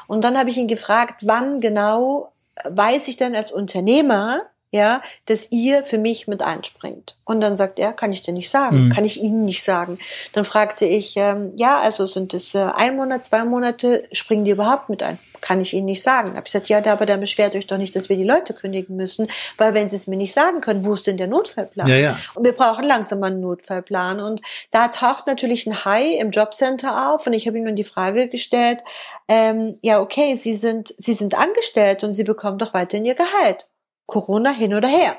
Und 0.07 0.23
dann 0.23 0.37
habe 0.37 0.48
habe 0.49 0.57
ich 0.57 0.63
ihn 0.63 0.67
gefragt, 0.67 1.27
wann 1.27 1.61
genau 1.61 2.33
weiß 2.67 3.07
ich 3.07 3.17
denn 3.17 3.35
als 3.35 3.51
Unternehmer, 3.51 4.41
ja, 4.71 5.01
dass 5.25 5.51
ihr 5.51 5.83
für 5.83 5.97
mich 5.97 6.27
mit 6.27 6.43
einspringt. 6.43 7.15
Und 7.25 7.41
dann 7.41 7.55
sagt 7.57 7.79
er, 7.79 7.91
kann 7.91 8.11
ich 8.11 8.21
dir 8.21 8.33
nicht 8.33 8.49
sagen, 8.49 8.85
mhm. 8.85 8.89
kann 8.91 9.05
ich 9.05 9.19
Ihnen 9.19 9.45
nicht 9.45 9.63
sagen. 9.63 9.97
Dann 10.33 10.43
fragte 10.43 10.85
ich, 10.85 11.15
ähm, 11.17 11.53
ja, 11.55 11.79
also 11.79 12.05
sind 12.05 12.33
es 12.35 12.53
äh, 12.53 12.59
ein 12.59 12.95
Monat, 12.95 13.25
zwei 13.25 13.45
Monate, 13.45 14.03
springen 14.11 14.45
die 14.45 14.51
überhaupt 14.51 14.89
mit 14.89 15.01
ein? 15.01 15.17
Kann 15.41 15.59
ich 15.59 15.73
Ihnen 15.73 15.85
nicht 15.85 16.03
sagen. 16.03 16.29
Hab 16.31 16.39
ich 16.39 16.53
gesagt, 16.53 16.69
ja, 16.69 16.83
aber 16.85 17.05
dann 17.05 17.19
beschwert 17.19 17.55
euch 17.55 17.65
doch 17.65 17.77
nicht, 17.77 17.95
dass 17.95 18.09
wir 18.09 18.17
die 18.17 18.23
Leute 18.23 18.53
kündigen 18.53 18.95
müssen, 18.95 19.27
weil 19.57 19.73
wenn 19.73 19.89
Sie 19.89 19.95
es 19.95 20.07
mir 20.07 20.17
nicht 20.17 20.33
sagen 20.33 20.61
können, 20.61 20.85
wo 20.85 20.93
ist 20.93 21.07
denn 21.07 21.17
der 21.17 21.27
Notfallplan? 21.27 21.87
Ja, 21.87 21.95
ja. 21.95 22.19
Und 22.35 22.45
wir 22.45 22.53
brauchen 22.53 22.83
langsam 22.83 23.19
mal 23.19 23.27
einen 23.27 23.41
Notfallplan. 23.41 24.19
Und 24.19 24.41
da 24.71 24.89
taucht 24.89 25.25
natürlich 25.25 25.65
ein 25.65 25.85
Hai 25.85 26.15
im 26.19 26.29
Jobcenter 26.29 27.11
auf 27.11 27.25
und 27.25 27.33
ich 27.33 27.47
habe 27.47 27.57
ihm 27.57 27.63
nun 27.63 27.75
die 27.75 27.83
Frage 27.83 28.27
gestellt, 28.27 28.79
ähm, 29.27 29.77
ja, 29.81 29.99
okay, 29.99 30.35
Sie 30.35 30.53
sind, 30.53 30.93
Sie 30.97 31.13
sind 31.13 31.35
angestellt 31.35 32.03
und 32.03 32.13
Sie 32.13 32.23
bekommen 32.23 32.59
doch 32.59 32.73
weiterhin 32.73 33.05
Ihr 33.05 33.15
Gehalt. 33.15 33.68
Corona 34.09 34.51
hin 34.51 34.73
oder 34.73 34.87
her. 34.87 35.17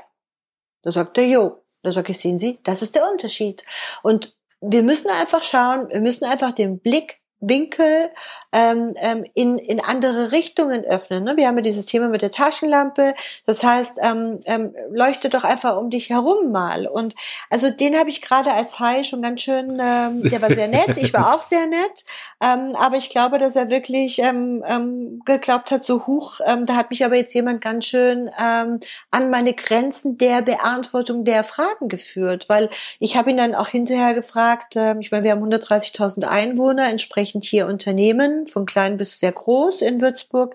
Da 0.82 0.90
sagt 0.92 1.18
er, 1.18 1.26
jo. 1.26 1.62
Da 1.82 1.92
sage 1.92 2.12
ich, 2.12 2.18
sehen 2.18 2.38
Sie, 2.38 2.59
das 2.62 2.82
ist 2.82 2.94
der 2.94 3.11
Unterschied. 3.11 3.64
Und 4.02 4.37
wir 4.61 4.82
müssen 4.82 5.09
einfach 5.09 5.42
schauen, 5.42 5.88
wir 5.88 6.00
müssen 6.00 6.26
einfach 6.26 6.52
den 6.52 6.78
Blick 6.78 7.20
Winkel 7.40 8.11
ähm, 8.52 8.94
ähm, 8.97 9.25
in, 9.35 9.59
in 9.59 9.80
andere 9.80 10.32
Richtungen 10.32 10.85
öffnen. 10.85 11.25
Ne? 11.25 11.37
Wir 11.37 11.47
haben 11.47 11.56
ja 11.56 11.62
dieses 11.62 11.87
Thema 11.87 12.09
mit 12.09 12.23
der 12.23 12.30
Taschenlampe. 12.30 13.14
Das 13.47 13.62
heißt, 13.62 13.99
ähm, 14.02 14.40
ähm, 14.44 14.75
leuchte 14.90 15.28
doch 15.28 15.44
einfach 15.44 15.76
um 15.76 15.90
dich 15.90 16.11
herum 16.11 16.50
mal. 16.52 16.87
Und 16.87 17.14
also 17.49 17.70
den 17.70 17.99
habe 17.99 18.11
ich 18.11 18.23
gerade 18.23 18.52
als 18.52 18.78
Hai 18.78 19.04
schon 19.04 19.23
ganz 19.23 19.40
schön, 19.40 19.78
ähm, 19.80 20.23
der 20.23 20.42
war 20.42 20.49
sehr 20.49 20.68
nett. 20.68 20.97
Ich 20.97 21.14
war 21.14 21.35
auch 21.35 21.42
sehr 21.42 21.66
nett. 21.66 22.04
Ähm, 22.42 22.76
aber 22.76 22.97
ich 22.97 23.11
glaube, 23.11 23.38
dass 23.38 23.56
er 23.56 23.70
wirklich 23.70 24.18
ähm, 24.18 24.62
ähm, 24.66 25.23
geglaubt 25.25 25.70
hat, 25.70 25.85
so 25.85 26.06
hoch. 26.06 26.40
Ähm, 26.44 26.66
da 26.66 26.76
hat 26.76 26.90
mich 26.90 27.04
aber 27.04 27.16
jetzt 27.16 27.35
jemand 27.35 27.61
ganz 27.61 27.87
schön 27.87 28.30
ähm, 28.40 28.80
an 29.11 29.30
meine 29.30 29.54
Grenzen 29.54 30.18
der 30.18 30.42
Beantwortung 30.42 31.25
der 31.25 31.44
Fragen 31.44 31.88
geführt. 31.88 32.49
Weil 32.49 32.68
ich 32.99 33.16
habe 33.16 33.30
ihn 33.30 33.37
dann 33.37 33.54
auch 33.54 33.68
hinterher 33.68 34.14
gefragt, 34.14 34.75
ähm, 34.76 35.00
ich 35.00 35.11
meine, 35.11 35.25
wir 35.25 35.32
haben 35.32 35.44
130.000 35.44 36.25
Einwohner, 36.25 36.88
entsprechend 36.88 37.30
entsprechend 37.31 37.45
hier 37.45 37.67
Unternehmen, 37.67 38.47
von 38.47 38.67
klein 38.67 38.97
bis 38.97 39.21
sehr 39.21 39.33
groß 39.33 39.83
in 39.83 40.01
Würzburg. 40.01 40.55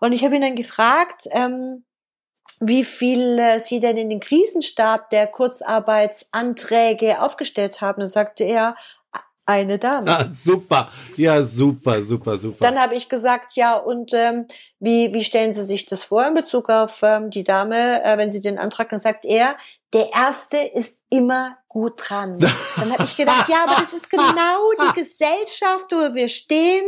Und 0.00 0.12
ich 0.12 0.24
habe 0.24 0.36
ihn 0.36 0.42
dann 0.42 0.56
gefragt, 0.56 1.26
ähm, 1.30 1.84
wie 2.60 2.84
viel 2.84 3.38
äh, 3.38 3.60
sie 3.60 3.80
denn 3.80 3.96
in 3.96 4.08
den 4.08 4.20
Krisenstab 4.20 5.10
der 5.10 5.26
Kurzarbeitsanträge 5.26 7.20
aufgestellt 7.20 7.80
haben. 7.80 8.02
Und 8.02 8.08
sagte 8.08 8.44
er, 8.44 8.76
eine 9.48 9.78
Dame. 9.78 10.10
Ah, 10.10 10.26
super, 10.32 10.90
ja, 11.16 11.40
super, 11.44 12.02
super, 12.02 12.36
super. 12.36 12.64
Dann 12.64 12.80
habe 12.80 12.96
ich 12.96 13.08
gesagt, 13.08 13.54
ja, 13.54 13.76
und 13.76 14.12
ähm, 14.12 14.46
wie, 14.80 15.14
wie 15.14 15.22
stellen 15.22 15.54
Sie 15.54 15.62
sich 15.62 15.86
das 15.86 16.02
vor 16.02 16.26
in 16.26 16.34
Bezug 16.34 16.68
auf 16.68 17.00
ähm, 17.04 17.30
die 17.30 17.44
Dame, 17.44 18.02
äh, 18.02 18.18
wenn 18.18 18.32
sie 18.32 18.40
den 18.40 18.58
Antrag, 18.58 18.88
dann 18.88 18.98
sagt 18.98 19.24
er, 19.24 19.56
der 19.92 20.12
erste 20.12 20.56
ist 20.56 20.96
immer 21.10 21.58
gut 21.76 22.08
dran. 22.08 22.38
Dann 22.38 22.90
habe 22.90 23.04
ich 23.04 23.18
gedacht, 23.18 23.50
ja, 23.50 23.64
aber 23.64 23.82
das 23.82 23.92
ist 23.92 24.08
genau 24.08 24.72
die 24.80 24.94
Gesellschaft, 25.00 25.90
wo 25.90 26.14
wir 26.14 26.28
stehen, 26.28 26.82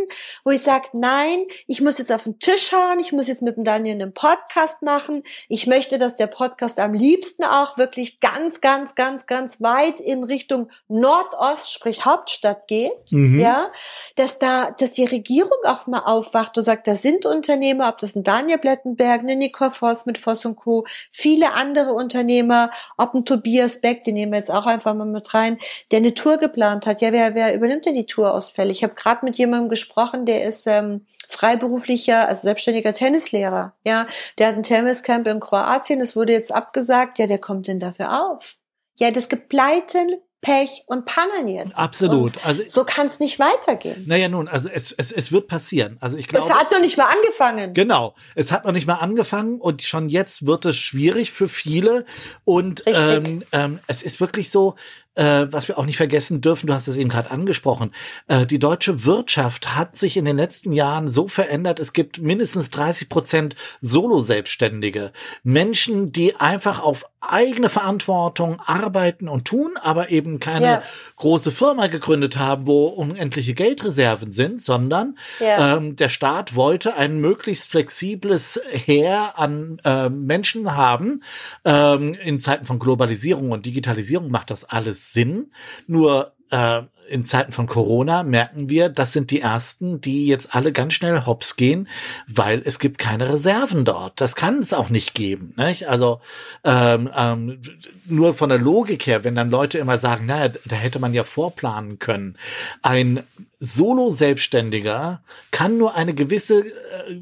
wo 0.45 0.51
ich 0.51 0.63
sage, 0.63 0.89
nein, 0.95 1.45
ich 1.67 1.83
muss 1.83 1.99
jetzt 1.99 2.11
auf 2.11 2.25
den 2.25 2.39
Tisch 2.39 2.73
hauen, 2.73 2.99
ich 2.99 3.13
muss 3.13 3.29
jetzt 3.29 3.43
mit 3.43 3.59
dem 3.59 3.65
Daniel 3.65 3.97
einen 3.97 4.15
Podcast 4.15 4.81
machen. 4.81 5.25
Ich 5.51 5.67
möchte, 5.67 5.99
dass 5.99 6.17
der 6.17 6.29
Podcast 6.29 6.81
am 6.81 6.95
liebsten 6.95 7.45
auch 7.45 7.77
wirklich 7.77 8.19
ganz, 8.19 8.63
ganz, 8.63 8.95
ganz, 8.95 9.27
ganz 9.27 9.61
weit 9.61 10.01
in 10.01 10.25
Richtung 10.25 10.71
Nordost, 10.89 11.71
sprich 11.71 12.07
Hauptstadt 12.07 12.67
geht, 12.67 13.13
mhm. 13.13 13.39
ja, 13.39 13.71
dass 14.17 14.39
da, 14.39 14.71
dass 14.71 14.95
die 14.95 15.05
Regierung 15.05 15.59
auch 15.65 15.87
mal 15.87 16.05
aufwacht 16.07 16.57
und 16.57 16.65
sagt, 16.65 16.87
da 16.87 16.97
sind 16.97 17.27
Unternehmer, 17.27 17.91
ob 17.91 17.99
das 17.99 18.17
ein 18.17 18.23
Daniel 18.23 18.57
Blettenberg, 18.57 19.21
eine 19.21 19.37
Nicole 19.37 19.71
Voss 19.71 20.07
mit 20.07 20.17
Voss 20.17 20.47
und 20.47 20.57
Co., 20.57 20.87
viele 21.11 21.53
andere 21.53 21.93
Unternehmer, 21.93 22.71
ob 22.97 23.13
ein 23.13 23.27
Tobias 23.27 23.83
Beck, 23.83 24.03
den 24.09 24.15
nehmen 24.15 24.33
wir 24.33 24.39
jetzt 24.39 24.51
auch 24.51 24.67
einfach 24.67 24.95
mal 24.95 25.05
mit 25.05 25.35
rein, 25.35 25.59
der 25.93 25.99
eine 25.99 26.15
Tour 26.15 26.39
geplant 26.39 26.87
hat. 26.87 27.03
Ja, 27.03 27.13
wer, 27.13 27.35
wer 27.35 27.55
übernimmt 27.55 27.87
denn 27.87 27.95
die 27.95 28.07
Tourausfälle? 28.07 28.73
Ich 28.73 28.83
habe 28.83 28.95
gerade 28.95 29.25
mit 29.25 29.37
jemandem 29.37 29.69
gesprochen, 29.69 30.27
der 30.27 30.43
ist 30.45 30.67
ähm, 30.67 31.07
freiberuflicher, 31.29 32.29
also 32.29 32.43
selbstständiger 32.43 32.93
Tennislehrer. 32.93 33.75
Ja, 33.85 34.07
der 34.39 34.49
hat 34.49 34.57
ein 34.57 34.63
Tenniscamp 34.63 35.27
in 35.27 35.41
Kroatien, 35.41 36.01
das 36.01 36.17
wurde 36.17 36.33
jetzt 36.33 36.53
abgesagt. 36.53 37.19
Ja, 37.19 37.29
wer 37.29 37.39
kommt 37.39 37.69
denn 37.69 37.81
dafür 37.81 38.33
auf? 38.33 38.57
Ja, 38.99 39.11
das 39.11 39.29
gibt 39.29 39.49
Pleiten, 39.49 40.17
Pech 40.41 40.85
und 40.87 41.05
Pannen 41.05 41.49
jetzt. 41.49 41.77
Absolut. 41.77 42.37
Und 42.37 42.47
also 42.47 42.63
so 42.69 42.85
kann 42.85 43.09
es 43.09 43.19
nicht 43.19 43.41
weitergehen. 43.41 44.05
Naja, 44.07 44.29
nun, 44.29 44.47
also 44.47 44.69
es, 44.69 44.93
es, 44.93 45.11
es 45.11 45.33
wird 45.33 45.49
passieren. 45.49 45.97
Also 46.01 46.17
ich 46.17 46.29
glaube. 46.29 46.47
Es 46.47 46.55
hat 46.55 46.71
noch 46.71 46.81
nicht 46.81 46.97
mal 46.97 47.07
angefangen. 47.07 47.75
Genau. 47.75 48.15
Es 48.37 48.53
hat 48.53 48.65
noch 48.65 48.73
nicht 48.73 48.87
mal 48.87 48.95
angefangen 48.95 49.61
und 49.61 49.83
schon 49.83 50.09
jetzt 50.09 50.47
wird 50.47 50.65
es 50.65 50.77
schwierig 50.77 51.33
für 51.33 51.49
viele. 51.49 52.05
Und 52.45 52.85
ähm, 52.87 53.43
ähm, 53.53 53.81
es 53.89 54.03
ist 54.03 54.21
wirklich 54.21 54.51
so, 54.51 54.77
äh, 55.19 55.53
was 55.53 55.67
wir 55.67 55.79
auch 55.79 55.85
nicht 55.85 55.97
vergessen 55.97 56.41
dürfen, 56.41 56.69
du 56.69 56.75
hast 56.75 56.87
es 56.87 56.97
eben 56.97 57.11
gerade 57.11 57.31
angesprochen, 57.31 57.93
äh, 58.29 58.47
die 58.47 58.61
deutsche 58.61 59.05
Wirtschaft 59.05 59.75
hat 59.75 59.97
sich 59.97 60.17
in 60.17 60.25
den 60.25 60.37
letzten 60.37 60.73
Jahren 60.73 61.11
so 61.11 61.27
verändert, 61.27 61.81
es 61.81 61.93
gibt 61.93 62.21
mindestens 62.21 62.71
30 62.71 63.09
Prozent 63.09 63.57
Solo-Selbstständige. 63.81 65.13
Menschen, 65.43 66.13
die 66.13 66.37
einfach 66.37 66.81
auf 66.81 67.05
eigene 67.21 67.69
Verantwortung 67.69 68.61
arbeiten 68.65 69.29
und 69.29 69.45
tun, 69.45 69.73
aber 69.83 70.11
eben 70.11 70.39
keine 70.39 70.65
ja. 70.65 70.83
große 71.17 71.51
Firma 71.51 71.89
gegründet 71.89 72.37
haben, 72.37 72.69
wo 72.69 72.87
unendliche 72.87 73.55
Geldreserven 73.55 74.31
sind, 74.31 74.63
sondern 74.63 75.19
ja. 75.41 75.77
ähm, 75.77 75.97
der 75.97 76.09
Staat 76.09 76.55
wollte 76.55 76.95
ein 76.95 77.21
möglichst 77.21 77.69
flexibles 77.69 78.61
Heer 78.71 79.33
an 79.37 79.81
äh, 79.85 80.09
Menschen 80.09 80.77
haben. 80.77 81.25
Ähm, 81.65 82.15
in 82.15 82.39
Zeiten 82.39 82.67
von 82.67 82.79
Globalisierung 82.79 83.51
und 83.51 83.67
Digitalisierung 83.67 84.31
macht 84.31 84.51
das 84.51 84.65
alles 84.65 85.08
Sinn. 85.13 85.53
Nur 85.87 86.33
äh, 86.51 86.83
in 87.09 87.25
Zeiten 87.25 87.53
von 87.53 87.67
Corona 87.67 88.23
merken 88.23 88.69
wir, 88.69 88.89
das 88.89 89.13
sind 89.13 89.31
die 89.31 89.41
ersten, 89.41 90.01
die 90.01 90.27
jetzt 90.27 90.55
alle 90.55 90.73
ganz 90.73 90.95
schnell 90.95 91.25
hops 91.27 91.57
gehen, 91.57 91.89
weil 92.27 92.63
es 92.65 92.79
gibt 92.79 92.99
keine 92.99 93.31
Reserven 93.31 93.85
dort. 93.85 94.21
Das 94.21 94.37
kann 94.37 94.59
es 94.59 94.73
auch 94.73 94.91
nicht 94.91 95.15
geben. 95.15 95.55
Nicht? 95.57 95.89
Also 95.89 96.21
ähm, 96.65 97.11
ähm, 97.17 97.61
nur 98.07 98.35
von 98.35 98.51
der 98.51 98.59
Logik 98.59 99.07
her, 99.07 99.25
wenn 99.25 99.35
dann 99.35 99.51
Leute 99.51 99.79
immer 99.79 99.99
sagen, 99.99 100.27
naja, 100.27 100.53
da 100.65 100.77
hätte 100.77 100.99
man 100.99 101.15
ja 101.15 101.25
vorplanen 101.25 101.99
können. 101.99 102.37
Ein 102.83 103.23
Solo-Selbstständiger 103.59 105.23
kann 105.51 105.79
nur 105.79 105.97
eine 105.97 106.15
gewisse 106.15 106.61
äh, 106.61 107.21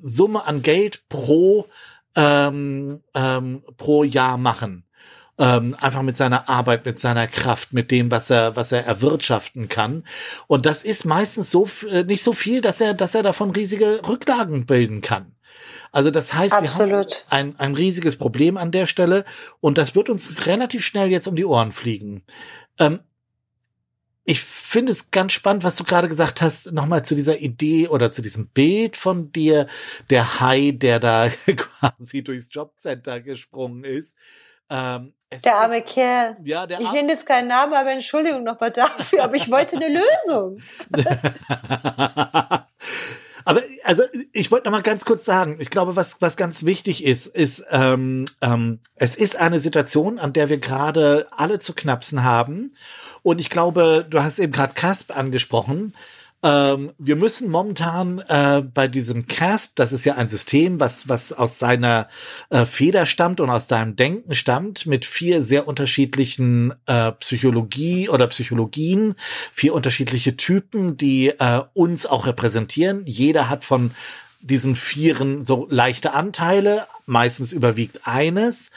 Summe 0.00 0.46
an 0.46 0.62
Geld 0.62 1.02
pro 1.08 1.66
ähm, 2.16 3.02
ähm, 3.14 3.62
pro 3.76 4.02
Jahr 4.02 4.38
machen. 4.38 4.85
Ähm, 5.38 5.76
einfach 5.80 6.02
mit 6.02 6.16
seiner 6.16 6.48
Arbeit, 6.48 6.86
mit 6.86 6.98
seiner 6.98 7.26
Kraft, 7.26 7.72
mit 7.72 7.90
dem, 7.90 8.10
was 8.10 8.30
er, 8.30 8.56
was 8.56 8.72
er 8.72 8.86
erwirtschaften 8.86 9.68
kann. 9.68 10.04
Und 10.46 10.66
das 10.66 10.82
ist 10.84 11.04
meistens 11.04 11.50
so 11.50 11.68
äh, 11.90 12.04
nicht 12.04 12.22
so 12.22 12.32
viel, 12.32 12.60
dass 12.60 12.80
er, 12.80 12.94
dass 12.94 13.14
er 13.14 13.22
davon 13.22 13.50
riesige 13.50 14.00
Rücklagen 14.06 14.66
bilden 14.66 15.02
kann. 15.02 15.32
Also 15.92 16.10
das 16.10 16.34
heißt, 16.34 16.52
Absolut. 16.52 17.24
wir 17.28 17.38
haben 17.38 17.54
ein, 17.58 17.58
ein 17.58 17.74
riesiges 17.74 18.16
Problem 18.16 18.56
an 18.56 18.70
der 18.70 18.86
Stelle 18.86 19.24
und 19.60 19.78
das 19.78 19.94
wird 19.94 20.10
uns 20.10 20.46
relativ 20.46 20.84
schnell 20.84 21.10
jetzt 21.10 21.26
um 21.26 21.36
die 21.36 21.44
Ohren 21.44 21.72
fliegen. 21.72 22.22
Ähm, 22.78 23.00
ich 24.28 24.40
finde 24.40 24.90
es 24.90 25.12
ganz 25.12 25.32
spannend, 25.32 25.62
was 25.62 25.76
du 25.76 25.84
gerade 25.84 26.08
gesagt 26.08 26.42
hast, 26.42 26.72
nochmal 26.72 27.04
zu 27.04 27.14
dieser 27.14 27.38
Idee 27.38 27.86
oder 27.86 28.10
zu 28.10 28.22
diesem 28.22 28.48
Bild 28.48 28.96
von 28.96 29.30
dir, 29.30 29.68
der 30.10 30.40
Hai, 30.40 30.72
der 30.72 30.98
da 30.98 31.28
quasi 31.56 32.24
durchs 32.24 32.48
Jobcenter 32.50 33.20
gesprungen 33.20 33.84
ist. 33.84 34.16
Ähm, 34.70 35.12
der 35.44 35.56
arme 35.56 35.78
ist, 35.78 35.88
Kerl. 35.88 36.36
Ja, 36.44 36.66
der 36.66 36.80
ich 36.80 36.92
nenne 36.92 37.12
jetzt 37.12 37.26
keinen 37.26 37.48
Namen, 37.48 37.74
aber 37.74 37.90
Entschuldigung 37.90 38.44
nochmal 38.44 38.70
dafür, 38.70 39.24
aber 39.24 39.34
ich 39.34 39.50
wollte 39.50 39.76
eine 39.76 39.88
Lösung. 39.88 40.60
Aber 43.48 43.62
also 43.84 44.02
ich 44.32 44.50
wollte 44.50 44.64
noch 44.64 44.72
mal 44.72 44.82
ganz 44.82 45.04
kurz 45.04 45.24
sagen, 45.24 45.58
ich 45.60 45.70
glaube, 45.70 45.94
was 45.94 46.20
was 46.20 46.36
ganz 46.36 46.64
wichtig 46.64 47.04
ist, 47.04 47.28
ist 47.28 47.64
ähm, 47.70 48.24
ähm, 48.40 48.80
es 48.96 49.14
ist 49.14 49.36
eine 49.36 49.60
Situation, 49.60 50.18
an 50.18 50.32
der 50.32 50.48
wir 50.48 50.58
gerade 50.58 51.28
alle 51.30 51.60
zu 51.60 51.72
knapsen 51.72 52.24
haben. 52.24 52.74
Und 53.22 53.40
ich 53.40 53.48
glaube, 53.48 54.04
du 54.10 54.20
hast 54.20 54.40
eben 54.40 54.52
gerade 54.52 54.74
Casp 54.74 55.16
angesprochen. 55.16 55.94
Ähm, 56.42 56.92
wir 56.98 57.16
müssen 57.16 57.50
momentan 57.50 58.18
äh, 58.28 58.62
bei 58.62 58.88
diesem 58.88 59.26
CASP, 59.26 59.74
das 59.76 59.92
ist 59.92 60.04
ja 60.04 60.16
ein 60.16 60.28
System, 60.28 60.78
was, 60.78 61.08
was 61.08 61.32
aus 61.32 61.58
seiner 61.58 62.08
äh, 62.50 62.64
Feder 62.64 63.06
stammt 63.06 63.40
und 63.40 63.48
aus 63.48 63.66
deinem 63.66 63.96
Denken 63.96 64.34
stammt, 64.34 64.86
mit 64.86 65.04
vier 65.04 65.42
sehr 65.42 65.66
unterschiedlichen 65.66 66.74
äh, 66.86 67.12
Psychologie 67.12 68.08
oder 68.08 68.26
Psychologien, 68.26 69.14
vier 69.52 69.74
unterschiedliche 69.74 70.36
Typen, 70.36 70.96
die 70.96 71.28
äh, 71.28 71.62
uns 71.72 72.04
auch 72.06 72.26
repräsentieren. 72.26 73.06
Jeder 73.06 73.48
hat 73.48 73.64
von 73.64 73.92
diesen 74.46 74.76
Vieren 74.76 75.44
so 75.44 75.66
leichte 75.70 76.14
Anteile, 76.14 76.86
meistens 77.04 77.52
überwiegt 77.52 78.06
eines. 78.06 78.70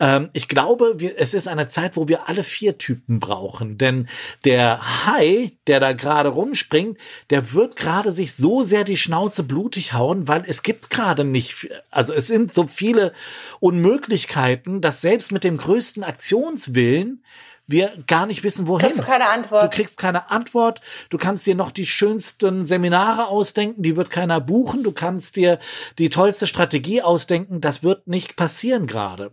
Ähm, 0.00 0.30
ich 0.32 0.48
glaube, 0.48 0.94
wir, 0.98 1.18
es 1.18 1.34
ist 1.34 1.48
eine 1.48 1.68
Zeit, 1.68 1.96
wo 1.96 2.08
wir 2.08 2.28
alle 2.28 2.42
vier 2.42 2.78
Typen 2.78 3.20
brauchen, 3.20 3.78
denn 3.78 4.08
der 4.44 5.06
Hai, 5.06 5.52
der 5.66 5.80
da 5.80 5.92
gerade 5.92 6.30
rumspringt, 6.30 6.98
der 7.30 7.52
wird 7.52 7.76
gerade 7.76 8.12
sich 8.12 8.34
so 8.34 8.64
sehr 8.64 8.84
die 8.84 8.96
Schnauze 8.96 9.42
blutig 9.42 9.92
hauen, 9.92 10.28
weil 10.28 10.44
es 10.46 10.62
gibt 10.62 10.90
gerade 10.90 11.24
nicht, 11.24 11.68
also 11.90 12.12
es 12.12 12.26
sind 12.26 12.52
so 12.52 12.66
viele 12.66 13.12
Unmöglichkeiten, 13.60 14.80
dass 14.80 15.00
selbst 15.00 15.32
mit 15.32 15.44
dem 15.44 15.56
größten 15.56 16.04
Aktionswillen 16.04 17.22
wir 17.66 17.92
gar 18.06 18.26
nicht 18.26 18.44
wissen, 18.44 18.68
wohin. 18.68 18.86
Kriegst 18.86 19.00
du 19.00 19.04
keine 19.04 19.28
Antwort. 19.28 19.64
Du 19.64 19.76
kriegst 19.76 19.96
keine 19.96 20.30
Antwort. 20.30 20.80
Du 21.10 21.18
kannst 21.18 21.46
dir 21.46 21.54
noch 21.54 21.70
die 21.70 21.86
schönsten 21.86 22.64
Seminare 22.64 23.28
ausdenken, 23.28 23.82
die 23.82 23.96
wird 23.96 24.10
keiner 24.10 24.40
buchen. 24.40 24.82
Du 24.82 24.92
kannst 24.92 25.36
dir 25.36 25.58
die 25.98 26.10
tollste 26.10 26.46
Strategie 26.46 27.02
ausdenken, 27.02 27.60
das 27.60 27.82
wird 27.82 28.06
nicht 28.06 28.36
passieren 28.36 28.86
gerade. 28.86 29.32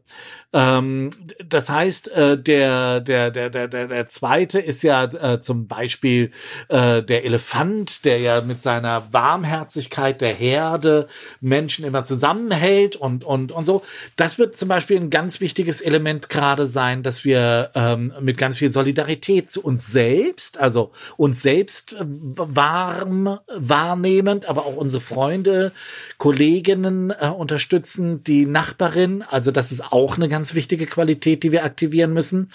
Ähm, 0.53 1.09
das 1.45 1.69
heißt, 1.69 2.09
äh, 2.09 2.37
der, 2.41 2.99
der, 3.01 3.31
der, 3.31 3.49
der, 3.49 3.67
der, 3.67 3.87
der 3.87 4.07
zweite 4.07 4.59
ist 4.59 4.83
ja 4.83 5.03
äh, 5.05 5.39
zum 5.39 5.67
Beispiel 5.67 6.31
äh, 6.69 7.01
der 7.01 7.25
Elefant, 7.25 8.05
der 8.05 8.19
ja 8.19 8.41
mit 8.41 8.61
seiner 8.61 9.11
Warmherzigkeit 9.11 10.21
der 10.21 10.33
Herde 10.33 11.07
Menschen 11.41 11.85
immer 11.85 12.03
zusammenhält 12.03 12.95
und, 12.95 13.23
und, 13.23 13.51
und 13.51 13.65
so. 13.65 13.83
Das 14.15 14.37
wird 14.37 14.55
zum 14.55 14.69
Beispiel 14.69 14.97
ein 14.97 15.09
ganz 15.09 15.39
wichtiges 15.39 15.81
Element 15.81 16.29
gerade 16.29 16.67
sein, 16.67 17.03
dass 17.03 17.25
wir 17.25 17.71
ähm, 17.73 18.13
mit 18.23 18.37
ganz 18.37 18.57
viel 18.57 18.71
Solidarität 18.71 19.49
zu 19.49 19.61
uns 19.63 19.87
selbst, 19.87 20.59
also 20.59 20.91
uns 21.17 21.41
selbst 21.41 21.93
äh, 21.93 21.97
warm 22.01 23.39
wahrnehmend, 23.47 24.47
aber 24.47 24.65
auch 24.65 24.75
unsere 24.75 25.01
Freunde, 25.01 25.71
Kolleginnen 26.17 27.11
äh, 27.11 27.27
unterstützen, 27.27 28.23
die 28.23 28.45
Nachbarin. 28.45 29.23
Also 29.29 29.51
das 29.51 29.71
ist 29.71 29.91
auch 29.91 30.15
eine 30.15 30.29
ganz 30.29 30.53
wichtige 30.53 30.85
Qualität, 30.85 31.43
die 31.43 31.51
wir 31.51 31.65
aktivieren 31.65 32.13
müssen. 32.13 32.51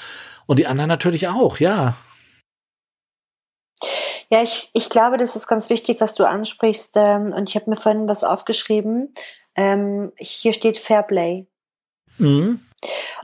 Und 0.46 0.58
die 0.58 0.66
anderen 0.66 0.88
natürlich 0.88 1.28
auch, 1.28 1.58
ja. 1.58 1.94
Ja, 4.30 4.42
ich, 4.42 4.70
ich 4.74 4.90
glaube, 4.90 5.16
das 5.16 5.36
ist 5.36 5.46
ganz 5.46 5.70
wichtig, 5.70 6.00
was 6.00 6.14
du 6.14 6.24
ansprichst. 6.24 6.94
Ähm, 6.96 7.32
und 7.32 7.48
ich 7.48 7.56
habe 7.56 7.70
mir 7.70 7.76
vorhin 7.76 8.08
was 8.08 8.24
aufgeschrieben. 8.24 9.14
Ähm, 9.54 10.12
hier 10.16 10.52
steht 10.52 10.78
Fairplay. 10.78 11.46
Mhm. 12.18 12.60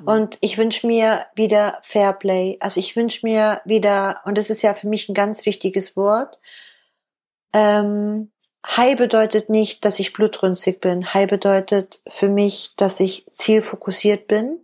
Und 0.05 0.39
ich 0.41 0.59
wünsche 0.59 0.87
mir 0.87 1.27
wieder 1.35 1.79
Fairplay. 1.83 2.57
Also 2.61 2.81
ich 2.81 2.97
wünsche 2.97 3.27
mir 3.27 3.61
wieder, 3.65 4.21
und 4.25 4.37
das 4.37 4.51
ist 4.51 4.63
ja 4.63 4.75
für 4.75 4.89
mich 4.89 5.09
ein 5.09 5.15
ganz 5.15 5.47
wichtiges 5.47 5.97
Wort, 5.97 6.39
ähm, 7.53 8.31
High 8.67 8.97
bedeutet 8.97 9.51
nicht, 9.51 9.85
dass 9.85 10.01
ich 10.01 10.13
blutrünstig 10.13 10.81
bin. 10.81 11.13
High 11.13 11.29
bedeutet 11.29 12.01
für 12.09 12.29
mich, 12.29 12.73
dass 12.77 12.99
ich 12.99 13.27
zielfokussiert 13.31 14.27
bin. 14.27 14.59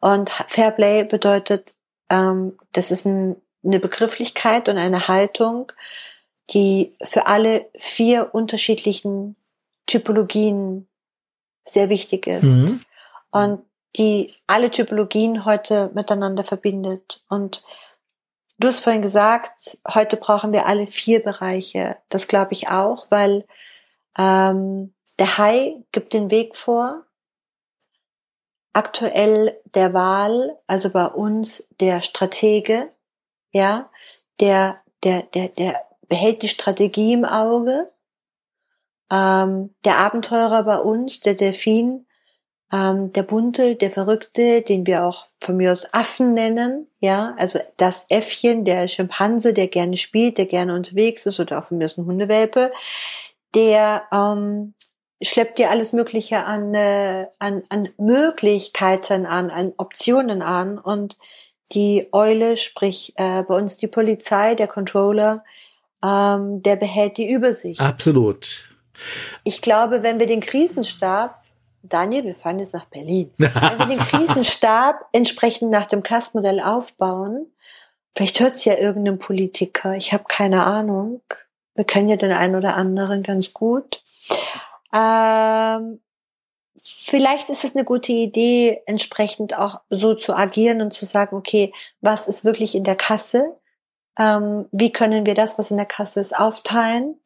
Und 0.00 0.30
Fairplay 0.30 1.04
bedeutet, 1.04 1.74
ähm, 2.08 2.58
das 2.72 2.90
ist 2.90 3.04
ein, 3.04 3.36
eine 3.62 3.78
Begrifflichkeit 3.78 4.68
und 4.68 4.78
eine 4.78 5.08
Haltung, 5.08 5.72
die 6.50 6.96
für 7.02 7.26
alle 7.26 7.66
vier 7.76 8.34
unterschiedlichen 8.34 9.36
Typologien 9.86 10.88
sehr 11.64 11.90
wichtig 11.90 12.26
ist. 12.26 12.44
Mhm. 12.44 12.80
Und 13.32 13.62
die 13.96 14.34
alle 14.46 14.70
Typologien 14.70 15.44
heute 15.44 15.90
miteinander 15.94 16.44
verbindet. 16.44 17.22
Und 17.28 17.62
du 18.58 18.68
hast 18.68 18.80
vorhin 18.80 19.02
gesagt, 19.02 19.78
heute 19.88 20.16
brauchen 20.16 20.52
wir 20.52 20.66
alle 20.66 20.86
vier 20.86 21.22
Bereiche. 21.22 21.96
Das 22.08 22.28
glaube 22.28 22.52
ich 22.52 22.68
auch, 22.68 23.06
weil 23.10 23.46
ähm, 24.18 24.94
der 25.18 25.38
Hai 25.38 25.76
gibt 25.92 26.12
den 26.12 26.30
Weg 26.30 26.56
vor. 26.56 27.04
Aktuell 28.72 29.58
der 29.64 29.94
Wahl, 29.94 30.58
also 30.66 30.90
bei 30.90 31.06
uns 31.06 31.64
der 31.80 32.02
Stratege, 32.02 32.92
ja, 33.50 33.90
der, 34.38 34.82
der, 35.02 35.22
der, 35.22 35.48
der 35.48 35.82
behält 36.08 36.42
die 36.42 36.48
Strategie 36.48 37.14
im 37.14 37.24
Auge. 37.24 37.86
Ähm, 39.10 39.74
der 39.84 39.96
Abenteurer 39.98 40.64
bei 40.64 40.78
uns, 40.78 41.20
der 41.20 41.34
Delfin, 41.34 42.05
ähm, 42.72 43.12
der 43.12 43.22
Bunte, 43.22 43.76
der 43.76 43.90
Verrückte, 43.90 44.62
den 44.62 44.86
wir 44.86 45.04
auch 45.04 45.26
von 45.40 45.56
mir 45.56 45.72
aus 45.72 45.92
Affen 45.94 46.34
nennen, 46.34 46.88
ja, 47.00 47.34
also 47.38 47.60
das 47.76 48.06
Äffchen, 48.08 48.64
der 48.64 48.88
Schimpanse, 48.88 49.54
der 49.54 49.68
gerne 49.68 49.96
spielt, 49.96 50.38
der 50.38 50.46
gerne 50.46 50.74
unterwegs 50.74 51.26
ist 51.26 51.38
oder 51.38 51.58
auch 51.58 51.64
von 51.64 51.78
mir 51.78 51.84
aus 51.84 51.96
ein 51.96 52.06
Hundewelpe, 52.06 52.72
der 53.54 54.02
ähm, 54.12 54.74
schleppt 55.22 55.58
dir 55.58 55.70
alles 55.70 55.92
Mögliche 55.92 56.44
an, 56.44 56.74
äh, 56.74 57.26
an, 57.38 57.62
an 57.68 57.88
Möglichkeiten 57.98 59.26
an, 59.26 59.50
an 59.50 59.72
Optionen 59.76 60.42
an 60.42 60.78
und 60.78 61.16
die 61.72 62.08
Eule, 62.12 62.56
sprich 62.56 63.12
äh, 63.16 63.42
bei 63.42 63.56
uns 63.56 63.76
die 63.76 63.88
Polizei, 63.88 64.54
der 64.54 64.68
Controller, 64.68 65.44
ähm, 66.04 66.62
der 66.62 66.76
behält 66.76 67.16
die 67.16 67.30
Übersicht. 67.30 67.80
Absolut. 67.80 68.64
Ich 69.44 69.62
glaube, 69.62 70.02
wenn 70.02 70.18
wir 70.18 70.26
den 70.26 70.40
Krisenstab 70.40 71.42
Daniel, 71.88 72.24
wir 72.24 72.34
fahren 72.34 72.58
jetzt 72.58 72.74
nach 72.74 72.86
Berlin. 72.86 73.32
Wenn 73.38 73.50
wir 73.52 73.86
den 73.86 73.98
Krisenstab 73.98 75.06
entsprechend 75.12 75.70
nach 75.70 75.86
dem 75.86 76.02
Kastmodell 76.02 76.60
aufbauen, 76.60 77.52
vielleicht 78.16 78.40
hört 78.40 78.54
es 78.54 78.64
ja 78.64 78.74
irgendein 78.74 79.18
Politiker, 79.18 79.94
ich 79.94 80.12
habe 80.12 80.24
keine 80.28 80.64
Ahnung. 80.64 81.20
Wir 81.74 81.84
kennen 81.84 82.08
ja 82.08 82.16
den 82.16 82.32
einen 82.32 82.56
oder 82.56 82.76
anderen 82.76 83.22
ganz 83.22 83.52
gut. 83.52 84.02
Ähm, 84.94 86.00
vielleicht 86.82 87.50
ist 87.50 87.64
es 87.64 87.76
eine 87.76 87.84
gute 87.84 88.12
Idee, 88.12 88.80
entsprechend 88.86 89.58
auch 89.58 89.80
so 89.90 90.14
zu 90.14 90.34
agieren 90.34 90.80
und 90.80 90.94
zu 90.94 91.04
sagen, 91.04 91.36
okay, 91.36 91.72
was 92.00 92.28
ist 92.28 92.44
wirklich 92.44 92.74
in 92.74 92.84
der 92.84 92.96
Kasse? 92.96 93.56
Ähm, 94.18 94.66
wie 94.72 94.92
können 94.92 95.26
wir 95.26 95.34
das, 95.34 95.58
was 95.58 95.70
in 95.70 95.76
der 95.76 95.86
Kasse 95.86 96.20
ist, 96.20 96.36
aufteilen? 96.36 97.20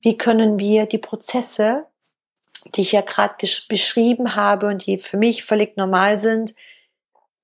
Wie 0.00 0.16
können 0.16 0.58
wir 0.58 0.86
die 0.86 0.98
Prozesse 0.98 1.86
die 2.74 2.82
ich 2.82 2.92
ja 2.92 3.00
gerade 3.00 3.34
beschrieben 3.68 4.36
habe 4.36 4.66
und 4.66 4.86
die 4.86 4.98
für 4.98 5.16
mich 5.16 5.44
völlig 5.44 5.76
normal 5.76 6.18
sind, 6.18 6.54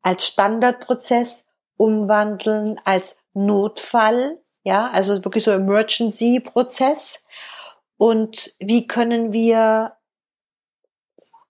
als 0.03 0.27
Standardprozess 0.27 1.47
umwandeln, 1.77 2.81
als 2.85 3.17
Notfall, 3.35 4.39
ja, 4.63 4.91
also 4.91 5.25
wirklich 5.25 5.45
so 5.45 5.51
Emergency-Prozess. 5.51 7.23
Und 7.99 8.55
wie 8.59 8.87
können 8.87 9.33
wir 9.33 9.97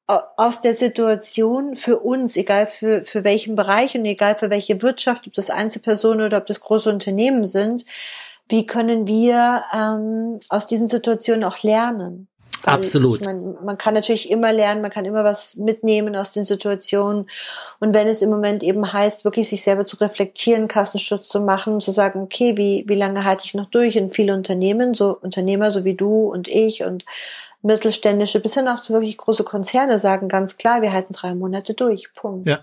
aus 0.06 0.60
der 0.60 0.74
Situation 0.74 1.74
für 1.74 1.98
uns, 1.98 2.36
egal 2.36 2.68
für, 2.68 3.04
für 3.04 3.24
welchen 3.24 3.56
Bereich 3.56 3.96
und 3.96 4.04
egal 4.04 4.36
für 4.36 4.50
welche 4.50 4.80
Wirtschaft, 4.82 5.26
ob 5.26 5.32
das 5.32 5.50
Einzelpersonen 5.50 6.26
oder 6.26 6.38
ob 6.38 6.46
das 6.46 6.60
große 6.60 6.88
Unternehmen 6.88 7.44
sind, 7.44 7.84
wie 8.48 8.66
können 8.66 9.08
wir 9.08 9.64
ähm, 9.72 10.38
aus 10.48 10.68
diesen 10.68 10.86
Situationen 10.86 11.42
auch 11.42 11.64
lernen? 11.64 12.28
Weil 12.62 12.74
Absolut. 12.74 13.20
Ich 13.20 13.26
mein, 13.26 13.56
man 13.64 13.78
kann 13.78 13.94
natürlich 13.94 14.30
immer 14.30 14.52
lernen, 14.52 14.82
man 14.82 14.90
kann 14.90 15.04
immer 15.04 15.24
was 15.24 15.56
mitnehmen 15.56 16.16
aus 16.16 16.32
den 16.32 16.44
Situationen. 16.44 17.28
Und 17.80 17.94
wenn 17.94 18.08
es 18.08 18.22
im 18.22 18.30
Moment 18.30 18.62
eben 18.62 18.92
heißt, 18.92 19.24
wirklich 19.24 19.48
sich 19.48 19.62
selber 19.62 19.86
zu 19.86 19.96
reflektieren, 19.96 20.68
Kassensturz 20.68 21.28
zu 21.28 21.40
machen, 21.40 21.80
zu 21.80 21.90
sagen, 21.90 22.22
okay, 22.22 22.56
wie, 22.56 22.84
wie 22.86 22.94
lange 22.94 23.24
halte 23.24 23.44
ich 23.44 23.54
noch 23.54 23.70
durch? 23.70 23.98
Und 23.98 24.14
viele 24.14 24.34
Unternehmen, 24.34 24.94
so 24.94 25.16
Unternehmer, 25.20 25.70
so 25.70 25.84
wie 25.84 25.94
du 25.94 26.28
und 26.30 26.48
ich 26.48 26.84
und 26.84 27.04
mittelständische 27.62 28.40
bis 28.40 28.54
hin 28.54 28.68
auch 28.68 28.80
zu 28.80 28.92
wirklich 28.92 29.16
große 29.16 29.44
Konzerne 29.44 29.98
sagen 29.98 30.28
ganz 30.28 30.56
klar, 30.56 30.82
wir 30.82 30.92
halten 30.92 31.12
drei 31.12 31.34
Monate 31.34 31.74
durch. 31.74 32.12
Punkt. 32.14 32.46
Ja. 32.46 32.60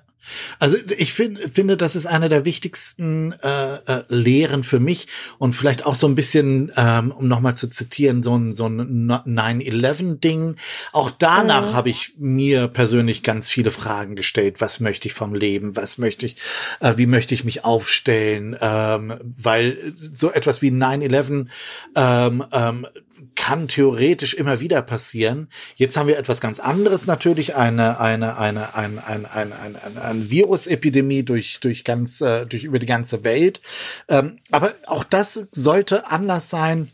Also 0.59 0.77
ich 0.97 1.13
find, 1.13 1.39
finde, 1.53 1.77
das 1.77 1.95
ist 1.95 2.05
eine 2.05 2.29
der 2.29 2.45
wichtigsten 2.45 3.33
äh, 3.43 3.75
äh, 3.75 4.03
Lehren 4.07 4.63
für 4.63 4.79
mich 4.79 5.07
und 5.37 5.53
vielleicht 5.53 5.85
auch 5.85 5.95
so 5.95 6.07
ein 6.07 6.15
bisschen, 6.15 6.71
ähm, 6.77 7.11
um 7.11 7.27
nochmal 7.27 7.55
zu 7.55 7.67
zitieren, 7.67 8.23
so 8.23 8.35
ein, 8.35 8.53
so 8.53 8.67
ein 8.67 9.07
9-11-Ding. 9.07 10.55
Auch 10.91 11.11
danach 11.11 11.71
mhm. 11.71 11.75
habe 11.75 11.89
ich 11.89 12.13
mir 12.17 12.67
persönlich 12.67 13.23
ganz 13.23 13.49
viele 13.49 13.71
Fragen 13.71 14.15
gestellt. 14.15 14.61
Was 14.61 14.79
möchte 14.79 15.07
ich 15.07 15.13
vom 15.13 15.33
Leben? 15.35 15.75
Was 15.75 15.97
möchte 15.97 16.25
ich, 16.25 16.37
äh, 16.79 16.93
wie 16.97 17.07
möchte 17.07 17.33
ich 17.33 17.43
mich 17.43 17.65
aufstellen? 17.65 18.55
Ähm, 18.59 19.19
weil 19.23 19.77
so 20.13 20.31
etwas 20.31 20.61
wie 20.61 20.71
9-11 20.71 21.47
ähm, 21.95 22.45
ähm, 22.51 22.87
kann 23.35 23.67
theoretisch 23.67 24.33
immer 24.33 24.59
wieder 24.59 24.81
passieren. 24.81 25.47
Jetzt 25.75 25.97
haben 25.97 26.07
wir 26.07 26.17
etwas 26.17 26.41
ganz 26.41 26.59
anderes 26.59 27.05
natürlich, 27.05 27.55
eine, 27.55 27.99
eine, 27.99 28.37
eine, 28.37 28.75
ein, 28.75 28.99
ein, 28.99 29.25
ein, 29.25 29.53
ein, 29.53 29.75
ein, 29.75 29.97
ein 29.97 30.12
Virusepidemie 30.13 31.23
durch, 31.23 31.59
durch 31.59 31.83
ganz, 31.83 32.21
äh, 32.21 32.45
durch 32.45 32.63
über 32.63 32.79
die 32.79 32.85
ganze 32.85 33.23
Welt. 33.23 33.61
Ähm, 34.07 34.39
aber 34.51 34.73
auch 34.87 35.03
das 35.03 35.47
sollte 35.51 36.09
Anlass 36.11 36.49
sein, 36.49 36.91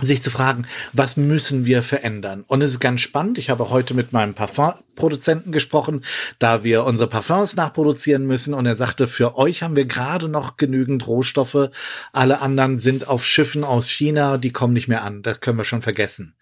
sich 0.00 0.20
zu 0.20 0.30
fragen, 0.30 0.66
was 0.92 1.16
müssen 1.16 1.64
wir 1.64 1.82
verändern? 1.82 2.44
Und 2.46 2.60
es 2.60 2.72
ist 2.72 2.80
ganz 2.80 3.00
spannend. 3.00 3.38
Ich 3.38 3.48
habe 3.48 3.70
heute 3.70 3.94
mit 3.94 4.12
meinem 4.12 4.34
Parfumproduzenten 4.34 5.52
gesprochen, 5.52 6.04
da 6.38 6.64
wir 6.64 6.84
unsere 6.84 7.08
Parfums 7.08 7.56
nachproduzieren 7.56 8.26
müssen. 8.26 8.52
Und 8.52 8.66
er 8.66 8.76
sagte, 8.76 9.08
für 9.08 9.38
euch 9.38 9.62
haben 9.62 9.76
wir 9.76 9.86
gerade 9.86 10.28
noch 10.28 10.58
genügend 10.58 11.06
Rohstoffe. 11.06 11.70
Alle 12.12 12.40
anderen 12.42 12.78
sind 12.78 13.08
auf 13.08 13.24
Schiffen 13.24 13.64
aus 13.64 13.88
China, 13.88 14.36
die 14.36 14.52
kommen 14.52 14.74
nicht 14.74 14.88
mehr 14.88 15.02
an. 15.02 15.22
Das 15.22 15.40
können 15.40 15.58
wir 15.58 15.64
schon 15.64 15.82
vergessen. 15.82 16.34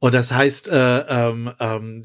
Und 0.00 0.14
das 0.14 0.32
heißt, 0.32 0.68
äh, 0.68 0.98
ähm, 0.98 1.52
ähm, 1.58 2.02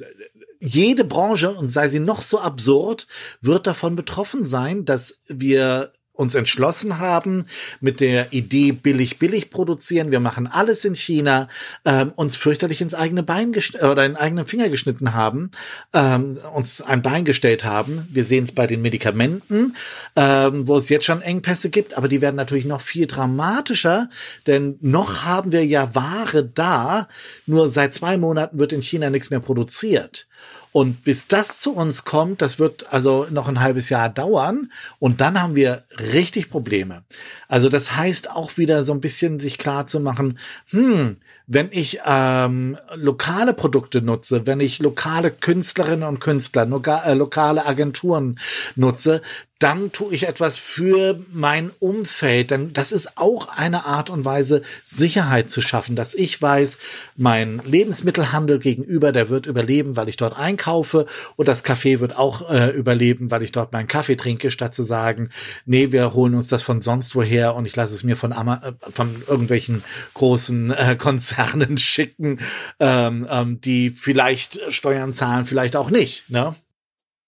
jede 0.64 1.04
Branche, 1.04 1.52
und 1.52 1.70
sei 1.70 1.90
sie 1.90 2.00
noch 2.00 2.22
so 2.22 2.40
absurd, 2.40 3.08
wird 3.42 3.68
davon 3.68 3.96
betroffen 3.96 4.46
sein, 4.46 4.86
dass 4.86 5.20
wir 5.28 5.92
uns 6.14 6.36
entschlossen 6.36 7.00
haben 7.00 7.46
mit 7.82 8.00
der 8.00 8.34
Idee 8.34 8.72
billig 8.72 9.18
billig 9.18 9.50
produzieren. 9.50 10.12
Wir 10.12 10.20
machen 10.20 10.48
alles 10.48 10.86
in 10.86 10.94
China 10.94 11.48
ähm, 11.86 12.14
uns 12.16 12.36
fürchterlich 12.36 12.82
ins 12.82 12.94
eigene 12.94 13.24
Bein 13.24 13.54
oder 13.82 14.06
in 14.06 14.16
eigenen 14.16 14.46
Finger 14.46 14.70
geschnitten 14.70 15.14
haben 15.14 15.52
ähm, 15.94 16.38
uns 16.54 16.82
ein 16.82 17.02
Bein 17.02 17.26
gestellt 17.26 17.64
haben. 17.64 18.08
Wir 18.12 18.26
sehen 18.26 18.44
es 18.44 18.52
bei 18.52 18.68
den 18.68 18.82
Medikamenten 18.82 19.76
ähm, 20.16 20.68
wo 20.68 20.78
es 20.78 20.90
jetzt 20.90 21.06
schon 21.06 21.22
Engpässe 21.22 21.70
gibt 21.70 21.98
aber 21.98 22.08
die 22.08 22.22
werden 22.22 22.36
natürlich 22.36 22.66
noch 22.66 22.82
viel 22.82 23.08
dramatischer 23.08 24.10
denn 24.46 24.78
noch 24.82 25.24
haben 25.24 25.52
wir 25.52 25.66
ja 25.66 25.96
Ware 25.96 26.44
da. 26.46 27.08
Nur 27.46 27.70
seit 27.70 27.94
zwei 27.94 28.18
Monaten 28.18 28.60
wird 28.60 28.72
in 28.72 28.82
China 28.82 29.10
nichts 29.10 29.30
mehr 29.30 29.40
produziert 29.40 30.28
und 30.74 31.04
bis 31.04 31.28
das 31.28 31.60
zu 31.60 31.76
uns 31.76 32.04
kommt, 32.04 32.42
das 32.42 32.58
wird 32.58 32.92
also 32.92 33.28
noch 33.30 33.48
ein 33.48 33.60
halbes 33.60 33.90
Jahr 33.90 34.10
dauern. 34.10 34.72
Und 34.98 35.22
dann 35.22 35.40
haben 35.40 35.56
wir 35.56 35.84
richtig 36.12 36.50
Probleme. 36.50 37.04
Also 37.48 37.70
das 37.70 37.96
heißt 37.96 38.32
auch 38.32 38.58
wieder 38.58 38.84
so 38.84 38.92
ein 38.92 39.00
bisschen 39.00 39.40
sich 39.40 39.60
klar 39.60 39.86
zu 39.86 40.00
machen, 40.00 40.40
hm, 40.72 41.18
wenn 41.46 41.70
ich 41.72 42.00
ähm, 42.08 42.76
lokale 42.96 43.54
Produkte 43.54 44.02
nutze, 44.02 44.48
wenn 44.48 44.60
ich 44.60 44.82
lokale 44.82 45.30
Künstlerinnen 45.30 46.08
und 46.08 46.20
Künstler, 46.20 46.66
loka 46.66 47.04
äh, 47.04 47.14
lokale 47.14 47.68
Agenturen 47.68 48.40
nutze, 48.76 49.22
dann 49.60 49.94
tue 49.94 50.14
ich 50.14 50.28
etwas 50.28 50.58
für 50.58 51.20
mein 51.32 51.72
Umfeld. 51.80 52.52
Denn 52.52 52.74
das 52.74 52.92
ist 52.92 53.18
auch 53.18 53.48
eine 53.48 53.86
Art 53.86 54.10
und 54.10 54.26
Weise, 54.26 54.62
Sicherheit 54.84 55.50
zu 55.50 55.62
schaffen, 55.62 55.96
dass 55.96 56.14
ich 56.16 56.42
weiß, 56.42 56.80
mein 57.16 57.62
Lebensmittelhandel 57.64 58.60
gegenüber, 58.60 59.12
der 59.12 59.30
wird 59.30 59.46
überleben, 59.46 59.96
weil 59.96 60.10
ich 60.10 60.18
dort 60.18 60.38
einkaufe 60.38 61.06
und 61.38 61.48
das 61.48 61.64
Café 61.64 62.02
wird 62.02 62.18
auch 62.18 62.50
äh, 62.52 62.72
überleben, 62.72 63.32
weil 63.32 63.42
ich 63.42 63.54
dort 63.54 63.72
meinen 63.72 63.88
Kaffee 63.88 64.18
trinke, 64.18 64.52
statt 64.52 64.74
zu 64.74 64.84
sagen, 64.84 65.30
nee, 65.66 65.94
wir 65.94 66.14
holen 66.14 66.36
uns 66.36 66.50
das 66.50 66.62
von 66.62 66.82
sonst 66.82 67.16
woher 67.16 67.56
und 67.56 67.66
ich 67.66 67.76
lasse 67.76 67.96
es 67.96 68.04
mir 68.04 68.18
von, 68.18 68.34
Ama 68.34 68.62
äh, 68.64 68.92
von 68.92 69.24
irgendwelchen 69.28 69.84
großen 70.14 70.72
äh, 70.72 70.96
Konzernen 71.00 71.78
schicken, 71.78 72.40
ähm, 72.80 73.28
ähm, 73.30 73.62
die 73.62 73.92
vielleicht 73.92 74.60
Steuern 74.74 75.14
zahlen, 75.14 75.46
vielleicht 75.46 75.76
auch 75.76 75.90
nicht. 75.90 76.30
Ne? 76.30 76.54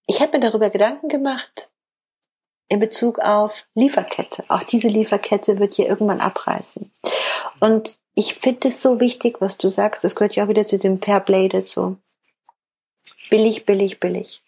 Ich 0.06 0.20
habe 0.20 0.38
mir 0.38 0.40
darüber 0.40 0.70
Gedanken 0.70 1.08
gemacht, 1.08 1.70
in 2.68 2.80
Bezug 2.80 3.18
auf 3.18 3.66
Lieferkette. 3.74 4.44
Auch 4.48 4.62
diese 4.62 4.88
Lieferkette 4.88 5.58
wird 5.58 5.74
hier 5.74 5.88
irgendwann 5.88 6.20
abreißen. 6.20 6.90
Und 7.60 7.96
ich 8.14 8.34
finde 8.34 8.68
es 8.68 8.82
so 8.82 8.98
wichtig, 8.98 9.36
was 9.40 9.58
du 9.58 9.68
sagst. 9.68 10.02
Das 10.02 10.16
gehört 10.16 10.34
ja 10.36 10.44
auch 10.44 10.48
wieder 10.48 10.66
zu 10.66 10.78
dem 10.78 11.00
Fairplay 11.00 11.48
dazu. 11.48 11.98
Billig, 13.30 13.66
billig, 13.66 14.00
billig. 14.00 14.42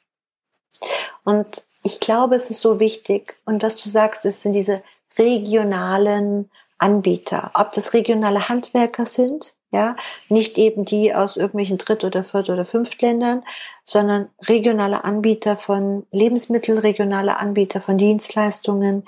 Und 1.24 1.66
ich 1.82 2.00
glaube, 2.00 2.34
es 2.34 2.50
ist 2.50 2.60
so 2.60 2.80
wichtig. 2.80 3.36
Und 3.44 3.62
was 3.62 3.82
du 3.82 3.88
sagst, 3.88 4.24
es 4.24 4.42
sind 4.42 4.54
diese 4.54 4.82
regionalen 5.18 6.50
Anbieter. 6.78 7.50
Ob 7.54 7.72
das 7.72 7.92
regionale 7.92 8.48
Handwerker 8.48 9.06
sind, 9.06 9.54
ja, 9.70 9.96
nicht 10.28 10.56
eben 10.56 10.84
die 10.84 11.14
aus 11.14 11.36
irgendwelchen 11.36 11.78
Dritt- 11.78 12.04
oder 12.04 12.24
Viert- 12.24 12.50
oder 12.50 12.64
Fünftländern, 12.64 13.44
sondern 13.84 14.30
regionale 14.46 15.04
Anbieter 15.04 15.56
von 15.56 16.06
Lebensmitteln, 16.10 16.78
regionale 16.78 17.38
Anbieter 17.38 17.80
von 17.80 17.98
Dienstleistungen 17.98 19.04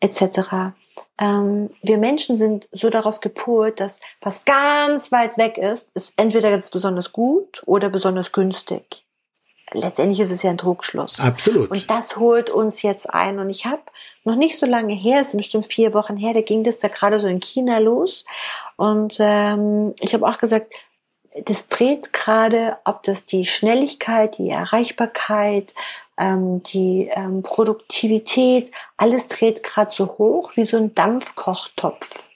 etc. 0.00 0.74
Ähm, 1.18 1.70
wir 1.82 1.98
Menschen 1.98 2.36
sind 2.36 2.68
so 2.72 2.90
darauf 2.90 3.20
gepolt, 3.20 3.80
dass 3.80 4.00
was 4.20 4.44
ganz 4.44 5.10
weit 5.12 5.36
weg 5.38 5.58
ist, 5.58 5.90
ist 5.94 6.14
entweder 6.16 6.50
ganz 6.50 6.70
besonders 6.70 7.12
gut 7.12 7.62
oder 7.66 7.88
besonders 7.88 8.32
günstig 8.32 9.03
letztendlich 9.72 10.20
ist 10.20 10.30
es 10.30 10.42
ja 10.42 10.50
ein 10.50 10.56
Druckschluss. 10.56 11.20
Absolut. 11.20 11.70
Und 11.70 11.90
das 11.90 12.16
holt 12.16 12.50
uns 12.50 12.82
jetzt 12.82 13.08
ein. 13.08 13.38
Und 13.38 13.50
ich 13.50 13.66
habe 13.66 13.82
noch 14.24 14.36
nicht 14.36 14.58
so 14.58 14.66
lange 14.66 14.94
her, 14.94 15.20
es 15.20 15.30
sind 15.30 15.38
bestimmt 15.38 15.66
vier 15.66 15.94
Wochen 15.94 16.16
her, 16.16 16.34
da 16.34 16.40
ging 16.40 16.64
das 16.64 16.78
da 16.78 16.88
gerade 16.88 17.20
so 17.20 17.28
in 17.28 17.40
China 17.40 17.78
los. 17.78 18.24
Und 18.76 19.16
ähm, 19.20 19.94
ich 20.00 20.14
habe 20.14 20.26
auch 20.26 20.38
gesagt, 20.38 20.72
das 21.46 21.68
dreht 21.68 22.12
gerade, 22.12 22.76
ob 22.84 23.02
das 23.02 23.26
die 23.26 23.44
Schnelligkeit, 23.44 24.38
die 24.38 24.50
Erreichbarkeit, 24.50 25.74
ähm, 26.16 26.62
die 26.62 27.10
ähm, 27.12 27.42
Produktivität, 27.42 28.70
alles 28.96 29.26
dreht 29.26 29.62
gerade 29.64 29.90
so 29.92 30.16
hoch 30.18 30.52
wie 30.54 30.64
so 30.64 30.76
ein 30.76 30.94
Dampfkochtopf. 30.94 32.28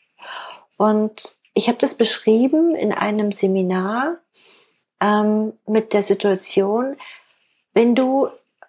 Und 0.77 1.37
ich 1.55 1.69
habe 1.69 1.79
das 1.79 1.95
beschrieben 1.95 2.75
in 2.75 2.93
einem 2.93 3.31
Seminar 3.33 4.17
ähm, 5.01 5.53
mit 5.67 5.93
der 5.93 6.03
Situation, 6.03 6.97
wenn 7.75 7.95
du, 7.95 8.29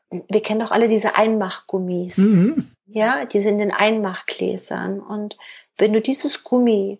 wir 0.09 0.41
kennen 0.41 0.59
doch 0.59 0.71
alle 0.71 0.89
diese 0.89 1.15
Einmachgummis, 1.15 2.17
mhm. 2.17 2.71
ja, 2.87 3.25
die 3.25 3.39
sind 3.39 3.59
in 3.59 3.71
Einmachgläsern. 3.71 4.99
Und 4.99 5.37
wenn 5.77 5.93
du 5.93 6.01
dieses 6.01 6.43
Gummi 6.43 6.99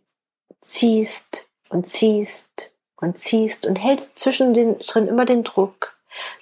ziehst 0.62 1.48
und 1.70 1.88
ziehst 1.88 2.72
und 2.98 3.18
ziehst 3.18 3.65
und 3.65 3.76
hältst 3.76 4.20
zwischen 4.20 4.54
den 4.54 4.80
drin 4.80 5.08
immer 5.08 5.26
den 5.26 5.44
Druck, 5.44 5.96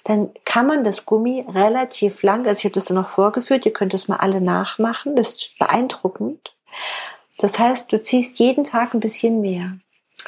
dann 0.04 0.30
kann 0.44 0.66
man 0.66 0.84
das 0.84 1.04
Gummi 1.04 1.44
relativ 1.48 2.22
lang, 2.22 2.46
also 2.46 2.58
ich 2.58 2.64
habe 2.64 2.74
das 2.74 2.86
dann 2.86 2.96
noch 2.96 3.08
vorgeführt, 3.08 3.66
ihr 3.66 3.72
könnt 3.72 3.94
es 3.94 4.08
mal 4.08 4.16
alle 4.16 4.40
nachmachen, 4.40 5.14
das 5.14 5.34
ist 5.34 5.58
beeindruckend. 5.58 6.54
Das 7.38 7.58
heißt, 7.58 7.92
du 7.92 8.02
ziehst 8.02 8.38
jeden 8.38 8.64
Tag 8.64 8.94
ein 8.94 9.00
bisschen 9.00 9.40
mehr. 9.40 9.78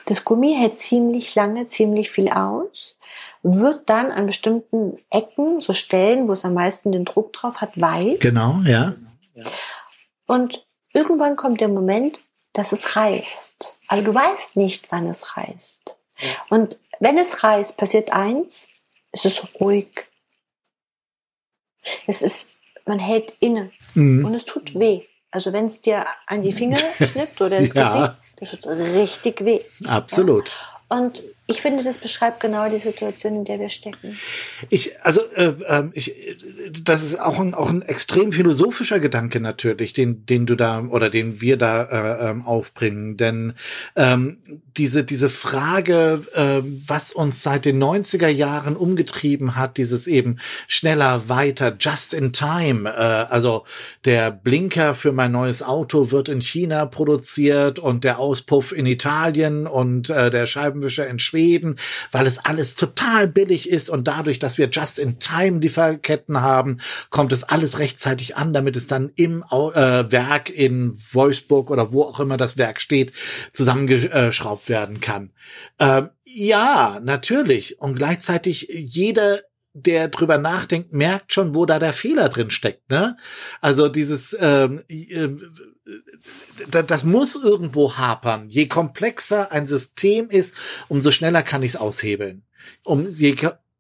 Das 0.07 0.25
Gummi 0.25 0.55
hält 0.55 0.79
ziemlich 0.79 1.35
lange, 1.35 1.67
ziemlich 1.67 2.11
viel 2.11 2.29
aus 2.31 2.97
wird 3.43 3.89
dann 3.89 4.11
an 4.11 4.27
bestimmten 4.27 4.99
Ecken, 5.11 5.61
so 5.61 5.73
Stellen, 5.73 6.29
wo 6.29 6.33
es 6.33 6.45
am 6.45 6.55
meisten 6.55 6.93
den 6.93 7.05
Druck 7.05 7.33
drauf 7.33 7.61
hat, 7.61 7.81
weit. 7.81 8.21
Genau, 8.21 8.61
ja. 8.65 8.95
Und 10.27 10.67
irgendwann 10.93 11.37
kommt 11.37 11.61
der 11.61 11.69
Moment, 11.69 12.21
dass 12.53 12.73
es 12.73 12.97
reißt. 12.97 13.77
Aber 13.89 14.03
du 14.03 14.15
weißt 14.15 14.57
nicht, 14.57 14.91
wann 14.91 15.07
es 15.07 15.37
reißt. 15.37 15.97
Und 16.51 16.79
wenn 16.99 17.17
es 17.17 17.43
reißt, 17.43 17.77
passiert 17.77 18.13
eins, 18.13 18.69
es 19.13 19.25
ist 19.25 19.43
ruhig. 19.59 20.07
Es 22.07 22.21
ist, 22.21 22.51
man 22.85 22.99
hält 22.99 23.35
inne 23.41 23.71
mhm. 23.95 24.25
und 24.25 24.35
es 24.35 24.45
tut 24.45 24.79
weh. 24.79 25.03
Also 25.31 25.53
wenn 25.53 25.65
es 25.65 25.81
dir 25.81 26.05
an 26.27 26.43
die 26.43 26.53
Finger 26.53 26.77
schnippt 26.97 27.41
oder 27.41 27.59
ins 27.59 27.73
ja. 27.73 27.89
Gesicht, 27.89 28.17
das 28.41 28.51
tut 28.51 28.67
richtig 28.67 29.45
weh. 29.45 29.61
Absolut. 29.87 30.49
Ja. 30.91 30.99
Und 30.99 31.23
Ich 31.51 31.61
finde, 31.61 31.83
das 31.83 31.99
beschreibt 31.99 32.39
genau 32.39 32.71
die 32.71 32.79
Situation, 32.79 33.35
in 33.35 33.45
der 33.45 33.59
wir 33.59 33.69
stecken. 33.69 34.17
Ich, 34.69 34.93
also, 35.05 35.21
äh, 35.35 35.53
äh, 35.67 35.91
ich, 35.95 36.15
das 36.81 37.03
ist 37.03 37.19
auch 37.19 37.41
ein, 37.41 37.55
auch 37.55 37.71
ein 37.71 37.83
extrem 37.83 38.33
philosophischer 38.33 39.01
Gedanke 39.01 39.41
natürlich, 39.41 39.93
den, 39.93 40.25
den 40.27 40.47
du 40.47 40.55
da 40.55 40.81
oder 40.81 41.11
den 41.11 41.41
wir 41.41 41.57
da 41.57 41.83
äh, 41.83 42.31
ähm, 42.31 42.43
aufbringen. 42.43 43.17
Denn 43.17 43.55
ähm, 43.97 44.39
diese, 44.77 45.03
diese 45.03 45.29
Frage, 45.29 46.23
äh, 46.35 46.63
was 46.87 47.13
uns 47.13 47.43
seit 47.43 47.65
den 47.65 47.83
90er 47.83 48.29
Jahren 48.29 48.77
umgetrieben 48.77 49.57
hat, 49.57 49.77
dieses 49.77 50.07
eben 50.07 50.39
schneller, 50.69 51.29
weiter, 51.29 51.77
just 51.79 52.15
in 52.15 52.33
time. 52.33 52.89
Äh, 52.89 52.93
also 52.93 53.65
der 54.05 54.31
Blinker 54.31 54.95
für 54.95 55.11
mein 55.11 55.33
neues 55.33 55.65
Auto 55.65 56.13
wird 56.13 56.29
in 56.29 56.41
China 56.41 56.87
produziert 56.87 57.81
und 57.81 58.05
der 58.05 58.21
Auspuff 58.21 58.71
in 58.71 58.87
Italien 58.87 59.67
und 59.67 60.11
äh, 60.11 60.31
der 60.31 60.47
Scheibenwischer 60.47 61.09
in 61.09 61.19
Schweden 61.19 61.40
Schweden, 61.41 61.77
weil 62.13 62.27
es 62.27 62.39
alles 62.39 62.75
total 62.75 63.27
billig 63.27 63.71
ist 63.71 63.89
und 63.89 64.07
dadurch, 64.07 64.39
dass 64.39 64.59
wir 64.59 64.69
Just-in-Time-Lieferketten 64.69 66.41
haben, 66.43 66.79
kommt 67.09 67.33
es 67.33 67.45
alles 67.45 67.79
rechtzeitig 67.79 68.37
an, 68.37 68.53
damit 68.53 68.77
es 68.77 68.87
dann 68.87 69.11
im 69.17 69.43
äh, 69.51 70.13
Werk 70.13 70.51
in 70.51 70.95
Wolfsburg 71.13 71.71
oder 71.71 71.93
wo 71.93 72.03
auch 72.03 72.21
immer 72.21 72.37
das 72.37 72.59
Werk 72.59 72.81
steht, 72.81 73.13
zusammengeschraubt 73.53 74.69
werden 74.69 75.01
kann. 75.01 75.31
Ähm, 75.79 76.11
ja, 76.25 77.01
natürlich. 77.03 77.81
Und 77.81 77.97
gleichzeitig 77.97 78.69
jeder 78.71 79.41
der 79.73 80.09
drüber 80.09 80.37
nachdenkt, 80.37 80.93
merkt 80.93 81.33
schon, 81.33 81.55
wo 81.55 81.65
da 81.65 81.79
der 81.79 81.93
Fehler 81.93 82.29
drin 82.29 82.51
steckt. 82.51 82.91
Ne? 82.91 83.17
Also 83.61 83.89
dieses, 83.89 84.37
ähm, 84.41 84.83
äh, 84.89 85.29
das 86.71 87.05
muss 87.05 87.37
irgendwo 87.37 87.97
hapern. 87.97 88.49
Je 88.49 88.67
komplexer 88.67 89.53
ein 89.53 89.67
System 89.67 90.31
ist, 90.31 90.55
umso 90.89 91.11
schneller 91.11 91.43
kann 91.43 91.63
ich 91.63 91.71
es 91.71 91.81
aushebeln. 91.81 92.43
Um 92.85 93.07
je, 93.09 93.35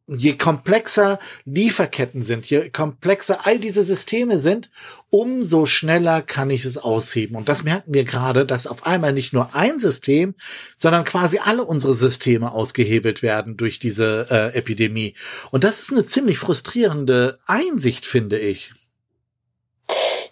je 0.06 0.36
komplexer 0.36 1.20
Lieferketten 1.44 2.22
sind, 2.22 2.48
je 2.48 2.70
komplexer 2.70 3.46
all 3.46 3.58
diese 3.58 3.84
Systeme 3.84 4.38
sind, 4.38 4.70
umso 5.10 5.66
schneller 5.66 6.22
kann 6.22 6.50
ich 6.50 6.64
es 6.64 6.78
ausheben. 6.78 7.36
Und 7.36 7.48
das 7.48 7.62
merken 7.62 7.94
wir 7.94 8.04
gerade, 8.04 8.46
dass 8.46 8.66
auf 8.66 8.86
einmal 8.86 9.12
nicht 9.12 9.32
nur 9.32 9.54
ein 9.54 9.78
System, 9.78 10.34
sondern 10.76 11.04
quasi 11.04 11.38
alle 11.38 11.64
unsere 11.64 11.94
Systeme 11.94 12.52
ausgehebelt 12.52 13.22
werden 13.22 13.56
durch 13.56 13.78
diese 13.78 14.26
äh, 14.30 14.56
Epidemie. 14.56 15.14
Und 15.50 15.64
das 15.64 15.80
ist 15.80 15.92
eine 15.92 16.04
ziemlich 16.06 16.38
frustrierende 16.38 17.38
Einsicht, 17.46 18.06
finde 18.06 18.38
ich 18.38 18.72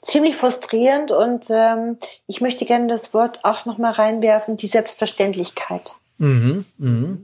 ziemlich 0.02 0.37
frustrierend 0.37 1.11
und 1.11 1.46
ähm, 1.50 1.98
ich 2.26 2.40
möchte 2.40 2.64
gerne 2.64 2.87
das 2.87 3.14
Wort 3.14 3.44
auch 3.44 3.64
noch 3.64 3.78
mal 3.78 3.92
reinwerfen, 3.92 4.56
die 4.56 4.66
Selbstverständlichkeit. 4.66 5.94
Mhm, 6.18 6.64
mh. 6.78 7.18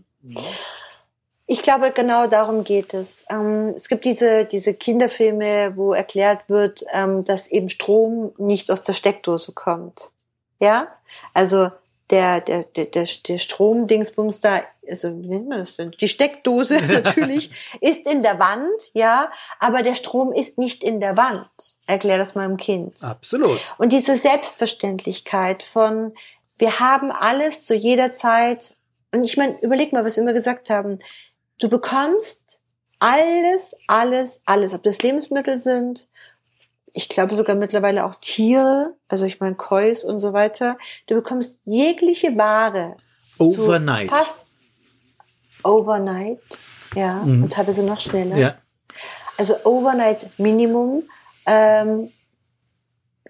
Ich 1.46 1.60
glaube, 1.60 1.90
genau 1.90 2.26
darum 2.26 2.64
geht 2.64 2.94
es. 2.94 3.26
Ähm, 3.28 3.74
es 3.76 3.88
gibt 3.88 4.06
diese, 4.06 4.46
diese 4.46 4.72
Kinderfilme, 4.72 5.74
wo 5.76 5.92
erklärt 5.92 6.48
wird, 6.48 6.84
ähm, 6.92 7.22
dass 7.24 7.48
eben 7.48 7.68
Strom 7.68 8.32
nicht 8.38 8.70
aus 8.70 8.82
der 8.82 8.94
Steckdose 8.94 9.52
kommt. 9.52 10.10
Ja? 10.58 10.88
Also 11.34 11.70
der, 12.10 12.40
der, 12.40 12.64
der, 12.64 12.86
der, 12.86 13.06
der 13.26 13.38
Stromdingsbums 13.38 14.40
da, 14.40 14.62
also 14.88 15.22
wie 15.22 15.28
nennt 15.28 15.48
man 15.48 15.58
das 15.58 15.76
denn? 15.76 15.90
Die 15.92 16.08
Steckdose 16.08 16.80
natürlich 16.88 17.50
ist 17.80 18.06
in 18.06 18.22
der 18.22 18.38
Wand, 18.38 18.90
ja, 18.92 19.30
aber 19.60 19.82
der 19.82 19.94
Strom 19.94 20.32
ist 20.32 20.58
nicht 20.58 20.82
in 20.82 21.00
der 21.00 21.16
Wand. 21.16 21.48
Erklär 21.86 22.18
das 22.18 22.34
meinem 22.34 22.56
Kind. 22.56 23.02
Absolut. 23.02 23.60
Und 23.78 23.92
diese 23.92 24.16
Selbstverständlichkeit 24.16 25.62
von, 25.62 26.12
wir 26.58 26.80
haben 26.80 27.10
alles 27.10 27.64
zu 27.64 27.74
jeder 27.74 28.12
Zeit, 28.12 28.76
und 29.12 29.24
ich 29.24 29.36
meine, 29.36 29.56
überleg 29.60 29.92
mal, 29.92 30.04
was 30.04 30.16
wir 30.16 30.22
immer 30.22 30.32
gesagt 30.32 30.70
haben, 30.70 30.98
du 31.60 31.68
bekommst 31.68 32.58
alles, 32.98 33.76
alles, 33.86 34.40
alles, 34.44 34.74
ob 34.74 34.82
das 34.82 35.02
Lebensmittel 35.02 35.58
sind, 35.58 36.08
ich 36.94 37.08
glaube 37.08 37.34
sogar 37.34 37.56
mittlerweile 37.56 38.06
auch 38.06 38.14
Tiere, 38.20 38.94
also 39.08 39.24
ich 39.24 39.40
meine 39.40 39.56
Kois 39.56 40.04
und 40.04 40.20
so 40.20 40.32
weiter. 40.32 40.78
Du 41.08 41.16
bekommst 41.16 41.58
jegliche 41.64 42.36
Ware. 42.36 42.96
Overnight. 43.38 44.08
Fast 44.08 44.43
overnight, 45.64 46.38
ja, 46.94 47.14
mhm. 47.14 47.44
und 47.44 47.52
teilweise 47.52 47.82
noch 47.82 48.00
schneller. 48.00 48.36
Ja. 48.36 48.54
Also 49.36 49.56
Overnight 49.64 50.38
Minimum 50.38 51.02
ähm, 51.46 52.08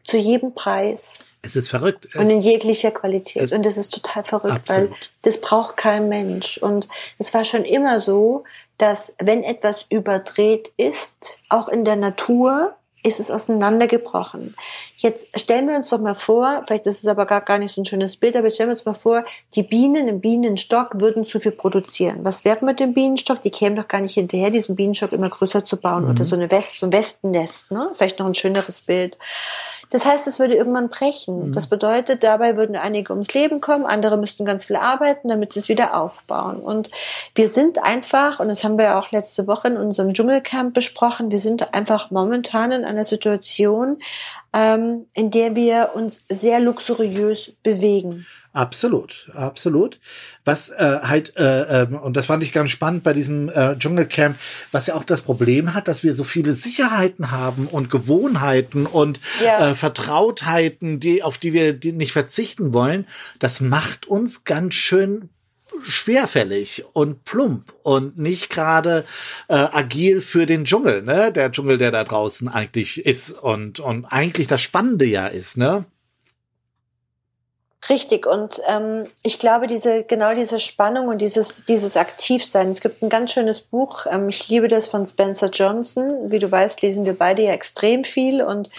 zu 0.04 0.18
jedem 0.18 0.54
Preis. 0.54 1.24
Es 1.42 1.56
ist 1.56 1.68
verrückt. 1.68 2.06
Es 2.06 2.16
und 2.16 2.30
in 2.30 2.40
jeglicher 2.40 2.90
Qualität. 2.90 3.52
Und 3.52 3.64
das 3.64 3.76
ist 3.76 3.92
total 3.92 4.24
verrückt, 4.24 4.54
absolut. 4.54 4.90
weil 4.90 4.96
das 5.22 5.40
braucht 5.40 5.76
kein 5.76 6.08
Mensch. 6.08 6.58
Und 6.58 6.88
es 7.18 7.32
war 7.34 7.44
schon 7.44 7.64
immer 7.64 8.00
so, 8.00 8.44
dass 8.78 9.14
wenn 9.18 9.42
etwas 9.42 9.86
überdreht 9.88 10.72
ist, 10.76 11.38
auch 11.48 11.68
in 11.68 11.84
der 11.84 11.96
Natur, 11.96 12.74
ist 13.04 13.20
es 13.20 13.30
auseinandergebrochen. 13.30 14.56
Jetzt 14.96 15.38
stellen 15.38 15.68
wir 15.68 15.76
uns 15.76 15.90
doch 15.90 16.00
mal 16.00 16.14
vor, 16.14 16.62
vielleicht 16.66 16.86
ist 16.86 17.04
es 17.04 17.06
aber 17.06 17.26
gar, 17.26 17.42
gar 17.42 17.58
nicht 17.58 17.72
so 17.72 17.82
ein 17.82 17.84
schönes 17.84 18.16
Bild, 18.16 18.34
aber 18.34 18.50
stellen 18.50 18.70
wir 18.70 18.74
uns 18.74 18.86
mal 18.86 18.94
vor, 18.94 19.24
die 19.54 19.62
Bienen 19.62 20.08
im 20.08 20.20
Bienenstock 20.20 21.00
würden 21.00 21.26
zu 21.26 21.38
viel 21.38 21.52
produzieren. 21.52 22.20
Was 22.22 22.44
wäre 22.46 22.64
mit 22.64 22.80
dem 22.80 22.94
Bienenstock? 22.94 23.42
Die 23.42 23.50
kämen 23.50 23.76
doch 23.76 23.88
gar 23.88 24.00
nicht 24.00 24.14
hinterher, 24.14 24.50
diesen 24.50 24.74
Bienenstock 24.74 25.12
immer 25.12 25.28
größer 25.28 25.64
zu 25.64 25.76
bauen 25.76 26.04
mhm. 26.04 26.10
oder 26.10 26.24
so, 26.24 26.34
eine 26.34 26.50
West, 26.50 26.80
so 26.80 26.86
ein 26.86 26.92
Wespennest, 26.92 27.70
ne? 27.70 27.90
Vielleicht 27.92 28.18
noch 28.18 28.26
ein 28.26 28.34
schöneres 28.34 28.80
Bild. 28.80 29.18
Das 29.94 30.04
heißt, 30.04 30.26
es 30.26 30.40
würde 30.40 30.56
irgendwann 30.56 30.88
brechen. 30.88 31.50
Mhm. 31.50 31.52
Das 31.52 31.68
bedeutet, 31.68 32.24
dabei 32.24 32.56
würden 32.56 32.74
einige 32.74 33.12
ums 33.12 33.32
Leben 33.32 33.60
kommen, 33.60 33.86
andere 33.86 34.16
müssten 34.16 34.44
ganz 34.44 34.64
viel 34.64 34.74
arbeiten, 34.74 35.28
damit 35.28 35.52
sie 35.52 35.60
es 35.60 35.68
wieder 35.68 35.96
aufbauen. 35.96 36.56
Und 36.56 36.90
wir 37.36 37.48
sind 37.48 37.80
einfach, 37.80 38.40
und 38.40 38.48
das 38.48 38.64
haben 38.64 38.76
wir 38.76 38.98
auch 38.98 39.12
letzte 39.12 39.46
Woche 39.46 39.68
in 39.68 39.76
unserem 39.76 40.12
Dschungelcamp 40.12 40.74
besprochen, 40.74 41.30
wir 41.30 41.38
sind 41.38 41.74
einfach 41.74 42.10
momentan 42.10 42.72
in 42.72 42.84
einer 42.84 43.04
Situation, 43.04 44.00
ähm, 44.52 45.06
in 45.14 45.30
der 45.30 45.54
wir 45.54 45.92
uns 45.94 46.24
sehr 46.28 46.58
luxuriös 46.58 47.52
bewegen. 47.62 48.26
Absolut, 48.54 49.32
absolut. 49.34 49.98
Was 50.44 50.70
äh, 50.70 51.00
halt, 51.02 51.36
äh, 51.36 51.82
äh, 51.82 51.86
und 51.88 52.16
das 52.16 52.26
fand 52.26 52.44
ich 52.44 52.52
ganz 52.52 52.70
spannend 52.70 53.02
bei 53.02 53.12
diesem 53.12 53.48
äh, 53.48 53.76
Dschungelcamp, 53.76 54.38
was 54.70 54.86
ja 54.86 54.94
auch 54.94 55.02
das 55.02 55.22
Problem 55.22 55.74
hat, 55.74 55.88
dass 55.88 56.04
wir 56.04 56.14
so 56.14 56.22
viele 56.22 56.52
Sicherheiten 56.52 57.32
haben 57.32 57.66
und 57.66 57.90
Gewohnheiten 57.90 58.86
und 58.86 59.20
ja. 59.44 59.70
äh, 59.70 59.74
Vertrautheiten, 59.74 61.00
die, 61.00 61.24
auf 61.24 61.38
die 61.38 61.52
wir 61.52 61.72
die 61.72 61.90
nicht 61.90 62.12
verzichten 62.12 62.72
wollen. 62.72 63.08
Das 63.40 63.60
macht 63.60 64.06
uns 64.06 64.44
ganz 64.44 64.74
schön 64.74 65.30
schwerfällig 65.82 66.84
und 66.92 67.24
plump 67.24 67.74
und 67.82 68.18
nicht 68.18 68.50
gerade 68.50 69.04
äh, 69.48 69.54
agil 69.54 70.20
für 70.20 70.46
den 70.46 70.64
Dschungel, 70.64 71.02
ne? 71.02 71.32
Der 71.32 71.50
Dschungel, 71.50 71.78
der 71.78 71.90
da 71.90 72.04
draußen 72.04 72.46
eigentlich 72.46 73.04
ist 73.04 73.32
und 73.32 73.80
und 73.80 74.04
eigentlich 74.04 74.46
das 74.46 74.62
Spannende 74.62 75.06
ja 75.06 75.26
ist, 75.26 75.56
ne? 75.56 75.86
Richtig 77.88 78.26
und 78.26 78.62
ähm, 78.66 79.04
ich 79.22 79.38
glaube 79.38 79.66
diese 79.66 80.04
genau 80.04 80.34
diese 80.34 80.58
Spannung 80.58 81.08
und 81.08 81.18
dieses 81.18 81.66
dieses 81.66 81.96
Aktivsein. 81.98 82.70
Es 82.70 82.80
gibt 82.80 83.02
ein 83.02 83.10
ganz 83.10 83.32
schönes 83.32 83.60
Buch. 83.60 84.06
Ähm, 84.10 84.30
ich 84.30 84.48
liebe 84.48 84.68
das 84.68 84.88
von 84.88 85.06
Spencer 85.06 85.50
Johnson. 85.50 86.30
Wie 86.30 86.38
du 86.38 86.50
weißt, 86.50 86.80
lesen 86.80 87.04
wir 87.04 87.12
beide 87.18 87.42
ja 87.42 87.52
extrem 87.52 88.04
viel 88.04 88.42
und 88.42 88.70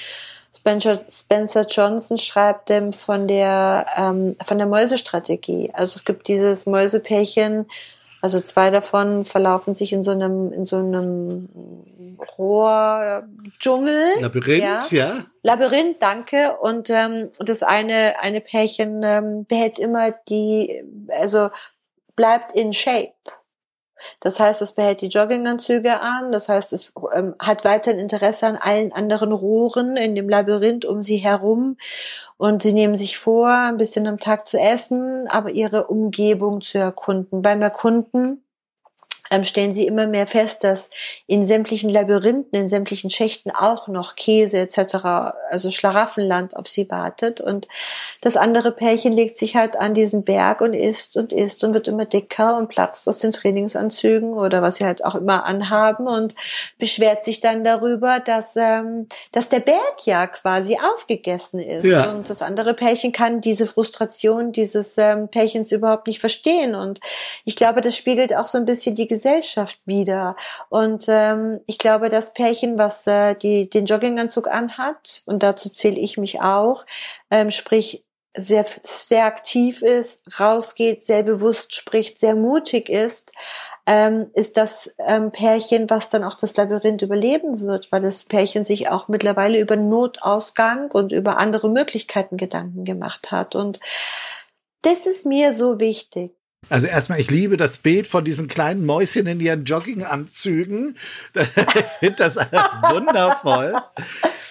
Spencer, 0.58 1.00
Spencer 1.08 1.68
Johnson 1.68 2.18
schreibt 2.18 2.72
ähm, 2.72 2.92
von 2.92 3.28
der 3.28 3.86
ähm, 3.96 4.36
von 4.44 4.58
der 4.58 4.66
Mäusestrategie. 4.66 5.70
Also 5.74 5.98
es 5.98 6.06
gibt 6.06 6.28
dieses 6.28 6.66
Mäusepärchen, 6.66 7.68
also 8.26 8.42
zwei 8.42 8.72
davon 8.72 9.24
verlaufen 9.24 9.76
sich 9.76 9.94
in 9.94 10.02
so 10.02 10.10
einem 10.10 10.52
in 10.52 10.66
so 10.66 10.78
einem 10.78 11.48
Rohrdschungel. 12.40 14.20
Labyrinth, 14.20 14.64
ja. 14.64 14.80
ja. 14.90 15.26
Labyrinth, 15.44 15.98
danke. 16.00 16.58
Und 16.60 16.90
ähm, 16.90 17.30
das 17.38 17.62
eine 17.62 18.16
eine 18.20 18.42
Pärchen 18.42 19.04
ähm, 19.04 19.46
behält 19.46 19.78
immer 19.78 20.10
die, 20.28 20.82
also 21.10 21.52
bleibt 22.16 22.56
in 22.56 22.74
Shape. 22.74 23.14
Das 24.20 24.40
heißt, 24.40 24.62
es 24.62 24.74
behält 24.74 25.02
die 25.02 25.08
Jogginganzüge 25.08 26.00
an. 26.02 26.32
Das 26.32 26.50
heißt, 26.50 26.74
es 26.74 26.94
ähm, 27.14 27.36
hat 27.40 27.66
weiterhin 27.66 28.00
Interesse 28.00 28.48
an 28.48 28.58
allen 28.58 28.94
anderen 28.94 29.32
Rohren 29.32 29.98
in 29.98 30.16
dem 30.16 30.30
Labyrinth 30.30 30.86
um 30.86 31.02
sie 31.02 31.18
herum. 31.18 31.78
Und 32.38 32.62
sie 32.62 32.74
nehmen 32.74 32.96
sich 32.96 33.18
vor, 33.18 33.50
ein 33.50 33.78
bisschen 33.78 34.08
am 34.08 34.20
Tag 34.20 34.48
zu 34.48 34.60
essen, 34.60 35.28
aber 35.28 35.52
ihre 35.52 35.88
Umgebung 35.88 36.62
zu 36.62 36.78
erkunden. 36.78 37.42
Beim 37.42 37.62
Erkunden 37.62 38.45
stellen 39.44 39.74
sie 39.74 39.86
immer 39.86 40.08
mehr 40.08 40.28
fest, 40.28 40.64
dass 40.64 40.90
in 41.28 41.44
sämtlichen 41.44 41.90
Labyrinthen, 41.90 42.62
in 42.62 42.70
sämtlichen 42.70 43.10
Schächten 43.10 43.52
auch 43.52 43.88
noch 43.88 44.16
Käse 44.16 44.60
etc., 44.60 45.34
also 45.50 45.70
Schlaraffenland 45.70 46.56
auf 46.56 46.68
sie 46.68 46.90
wartet. 46.90 47.42
Und 47.42 47.68
das 48.22 48.38
andere 48.38 48.72
Pärchen 48.72 49.14
legt 49.14 49.38
sich 49.38 49.56
halt 49.56 49.78
an 49.78 49.94
diesen 49.94 50.24
Berg 50.24 50.62
und 50.62 50.74
isst 50.74 51.18
und 51.18 51.34
isst 51.34 51.64
und 51.64 51.74
wird 51.74 51.88
immer 51.88 52.06
dicker 52.06 52.58
und 52.58 52.70
platzt 52.70 53.08
aus 53.08 53.20
den 53.20 53.32
Trainingsanzügen 53.32 54.34
oder 54.34 54.62
was 54.62 54.78
sie 54.78 54.86
halt 54.86 55.04
auch 55.04 55.16
immer 55.16 55.46
anhaben 55.46 56.08
und 56.08 56.36
beschwert 56.78 57.26
sich 57.26 57.40
dann 57.40 57.64
darüber, 57.64 58.20
dass, 58.20 58.56
ähm, 58.56 59.08
dass 59.32 59.50
der 59.50 59.60
Berg 59.60 60.06
ja 60.06 60.28
quasi 60.28 60.78
aufgegessen 60.94 61.60
ist. 61.60 61.86
Ja. 61.86 62.12
Und 62.12 62.30
das 62.30 62.42
andere 62.42 62.74
Pärchen 62.74 63.12
kann 63.12 63.42
diese 63.42 63.68
Frustration 63.68 64.52
dieses 64.52 64.98
ähm, 64.98 65.28
Pärchens 65.28 65.72
überhaupt 65.72 66.08
nicht 66.08 66.20
verstehen. 66.20 66.76
Und 66.76 67.00
ich 67.44 67.56
glaube, 67.56 67.82
das 67.82 67.96
spiegelt 67.96 68.36
auch 68.36 68.48
so 68.48 68.58
ein 68.58 68.66
bisschen 68.66 68.96
die 68.96 69.08
Gesellschaft 69.08 69.25
wieder. 69.86 70.36
Und 70.70 71.06
ähm, 71.08 71.60
ich 71.66 71.78
glaube, 71.78 72.10
das 72.10 72.34
Pärchen, 72.34 72.78
was 72.78 73.06
äh, 73.08 73.36
die, 73.36 73.70
den 73.70 73.86
Jogginganzug 73.86 74.48
anhat, 74.48 75.24
und 75.26 75.44
dazu 75.44 75.70
zähle 75.70 76.00
ich 76.00 76.18
mich 76.18 76.42
auch, 76.42 76.86
ähm, 77.32 77.52
sprich 77.52 78.06
sehr, 78.38 78.66
sehr 78.84 79.26
aktiv 79.26 79.82
ist, 79.82 80.22
rausgeht, 80.40 81.04
sehr 81.04 81.24
bewusst 81.24 81.74
spricht, 81.74 82.20
sehr 82.20 82.36
mutig 82.36 82.90
ist, 82.90 83.32
ähm, 83.86 84.28
ist 84.34 84.58
das 84.58 84.94
ähm, 84.98 85.32
Pärchen, 85.32 85.90
was 85.90 86.10
dann 86.10 86.24
auch 86.24 86.36
das 86.36 86.56
Labyrinth 86.58 87.02
überleben 87.02 87.60
wird, 87.62 87.92
weil 87.92 88.02
das 88.02 88.26
Pärchen 88.26 88.64
sich 88.64 88.90
auch 88.90 89.08
mittlerweile 89.08 89.60
über 89.60 89.76
Notausgang 89.76 90.92
und 90.92 91.12
über 91.12 91.38
andere 91.38 91.70
Möglichkeiten 91.70 92.38
Gedanken 92.38 92.84
gemacht 92.84 93.32
hat. 93.32 93.56
Und 93.56 93.80
das 94.82 95.06
ist 95.06 95.26
mir 95.26 95.54
so 95.54 95.80
wichtig. 95.80 96.36
Also 96.70 96.88
erstmal, 96.88 97.20
ich 97.20 97.30
liebe 97.30 97.58
das 97.58 97.78
Bild 97.78 98.08
von 98.08 98.24
diesen 98.24 98.48
kleinen 98.48 98.86
Mäuschen 98.86 99.28
in 99.28 99.40
ihren 99.40 99.66
Jogginganzügen. 99.66 100.98
Ich 101.36 101.48
finde 102.00 102.16
das 102.18 102.36
wundervoll. 102.90 103.76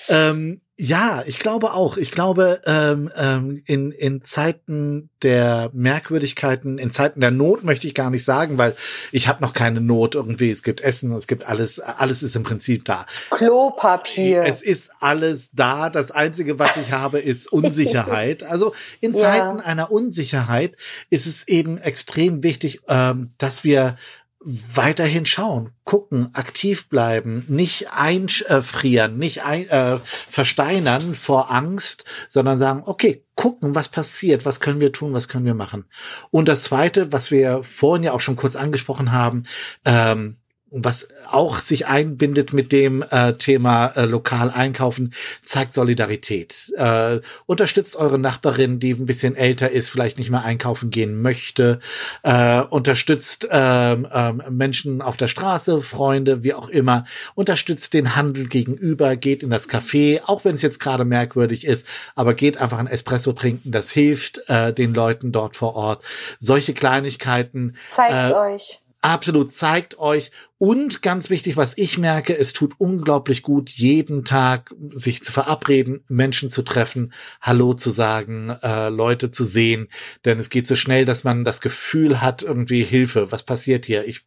ähm, 0.09 0.61
ja, 0.76 1.22
ich 1.24 1.38
glaube 1.38 1.72
auch. 1.72 1.96
Ich 1.96 2.10
glaube, 2.10 2.60
ähm, 2.66 3.08
ähm, 3.16 3.62
in, 3.64 3.92
in 3.92 4.24
Zeiten 4.24 5.08
der 5.22 5.70
Merkwürdigkeiten, 5.72 6.78
in 6.78 6.90
Zeiten 6.90 7.20
der 7.20 7.30
Not 7.30 7.62
möchte 7.62 7.87
ich 7.87 7.94
gar 7.94 8.10
nicht 8.10 8.24
sagen, 8.24 8.58
weil 8.58 8.74
ich 9.12 9.28
habe 9.28 9.40
noch 9.40 9.52
keine 9.52 9.80
Not 9.80 10.16
irgendwie. 10.16 10.50
Es 10.50 10.64
gibt 10.64 10.80
Essen, 10.80 11.12
es 11.12 11.28
gibt 11.28 11.46
alles, 11.46 11.78
alles 11.78 12.24
ist 12.24 12.34
im 12.34 12.42
Prinzip 12.42 12.84
da. 12.84 13.06
Klopapier. 13.30 14.42
Es 14.46 14.62
ist 14.62 14.90
alles 14.98 15.50
da. 15.52 15.90
Das 15.90 16.10
Einzige, 16.10 16.58
was 16.58 16.76
ich 16.76 16.90
habe, 16.90 17.20
ist 17.20 17.52
Unsicherheit. 17.52 18.42
Also 18.54 18.74
in 19.00 19.14
Zeiten 19.14 19.58
ja. 19.58 19.64
einer 19.64 19.90
Unsicherheit 19.90 20.76
ist 21.10 21.26
es 21.26 21.48
eben 21.48 21.78
extrem 21.78 22.42
wichtig, 22.42 22.80
ähm, 22.88 23.30
dass 23.38 23.64
wir 23.64 23.96
weiterhin 24.44 25.24
schauen, 25.24 25.70
gucken, 25.85 26.28
aktiv 26.35 26.88
bleiben, 26.88 27.44
nicht 27.48 27.92
einfrieren, 27.92 29.16
nicht 29.16 29.42
ein, 29.42 29.68
äh, 29.68 29.98
versteinern 30.02 31.14
vor 31.14 31.50
Angst, 31.50 32.04
sondern 32.28 32.59
sagen, 32.59 32.83
okay, 32.85 33.24
gucken, 33.35 33.74
was 33.74 33.88
passiert, 33.88 34.44
was 34.44 34.61
können 34.61 34.80
wir 34.80 34.92
tun, 34.92 35.14
was 35.14 35.28
können 35.28 35.46
wir 35.46 35.54
machen. 35.54 35.87
Und 36.30 36.48
das 36.48 36.64
Zweite, 36.64 37.12
was 37.12 37.30
wir 37.30 37.62
vorhin 37.64 38.04
ja 38.04 38.12
auch 38.12 38.20
schon 38.20 38.37
kurz 38.37 38.54
angesprochen 38.54 39.12
haben, 39.12 39.44
ähm, 39.85 40.37
was 40.76 41.08
auch 41.30 41.58
sich 41.58 41.87
einbindet 41.87 42.52
mit 42.52 42.72
dem 42.72 43.04
äh, 43.10 43.34
Thema 43.34 43.87
äh, 43.94 44.06
lokal 44.06 44.50
einkaufen, 44.50 45.14
zeigt 45.42 45.72
Solidarität. 45.72 46.72
Äh, 46.76 47.20
unterstützt 47.46 47.94
eure 47.96 48.18
Nachbarin, 48.18 48.80
die 48.80 48.92
ein 48.92 49.06
bisschen 49.06 49.37
älter 49.37 49.70
ist, 49.70 49.88
vielleicht 49.88 50.18
nicht 50.18 50.30
mehr 50.30 50.44
einkaufen 50.44 50.90
gehen 50.90 51.22
möchte. 51.22 51.78
Äh, 52.24 52.60
unterstützt 52.62 53.48
äh, 53.50 53.92
äh, 53.92 54.32
Menschen 54.50 55.00
auf 55.00 55.16
der 55.16 55.28
Straße, 55.28 55.80
Freunde, 55.80 56.42
wie 56.42 56.54
auch 56.54 56.68
immer. 56.68 57.04
Unterstützt 57.37 57.94
den 57.94 58.16
Handel 58.16 58.48
gegenüber, 58.48 59.14
geht 59.16 59.44
in 59.44 59.50
das 59.50 59.68
Café, 59.68 60.22
auch 60.26 60.44
wenn 60.44 60.56
es 60.56 60.62
jetzt 60.62 60.80
gerade 60.80 61.04
merkwürdig 61.04 61.64
ist, 61.64 61.87
aber 62.16 62.34
geht 62.34 62.58
einfach 62.58 62.78
ein 62.78 62.88
Espresso 62.88 63.32
trinken. 63.32 63.70
Das 63.70 63.92
hilft 63.92 64.48
äh, 64.48 64.72
den 64.72 64.92
Leuten 64.92 65.30
dort 65.30 65.54
vor 65.54 65.76
Ort. 65.76 66.02
Solche 66.40 66.74
Kleinigkeiten. 66.74 67.76
Zeigt 67.87 68.32
äh, 68.32 68.54
euch 68.54 68.84
Absolut, 69.05 69.53
zeigt 69.53 69.99
euch. 69.99 70.31
Und 70.57 71.03
ganz 71.03 71.29
wichtig, 71.29 71.59
was 71.59 71.77
ich 71.77 71.99
merke, 71.99 72.38
es 72.38 72.55
tut 72.55 72.73
unglaublich 72.79 73.43
gut, 73.43 73.69
jeden 73.69 74.25
Tag 74.25 74.75
sich 74.95 75.23
zu 75.23 75.31
verabreden, 75.31 76.03
Menschen 76.09 76.49
zu 76.49 76.62
treffen, 76.62 77.12
Hallo 77.43 77.75
zu 77.75 77.90
sagen, 77.90 78.49
äh, 78.62 78.88
Leute 78.88 79.31
zu 79.31 79.45
sehen. 79.45 79.88
Denn 80.25 80.38
es 80.38 80.49
geht 80.49 80.67
so 80.67 80.75
schnell, 80.75 81.05
dass 81.05 81.23
man 81.23 81.45
das 81.45 81.61
Gefühl 81.61 82.23
hat, 82.23 82.43
irgendwie 82.43 82.83
Hilfe, 82.83 83.31
was 83.31 83.43
passiert 83.43 83.85
hier? 83.85 84.09
Ich, 84.09 84.25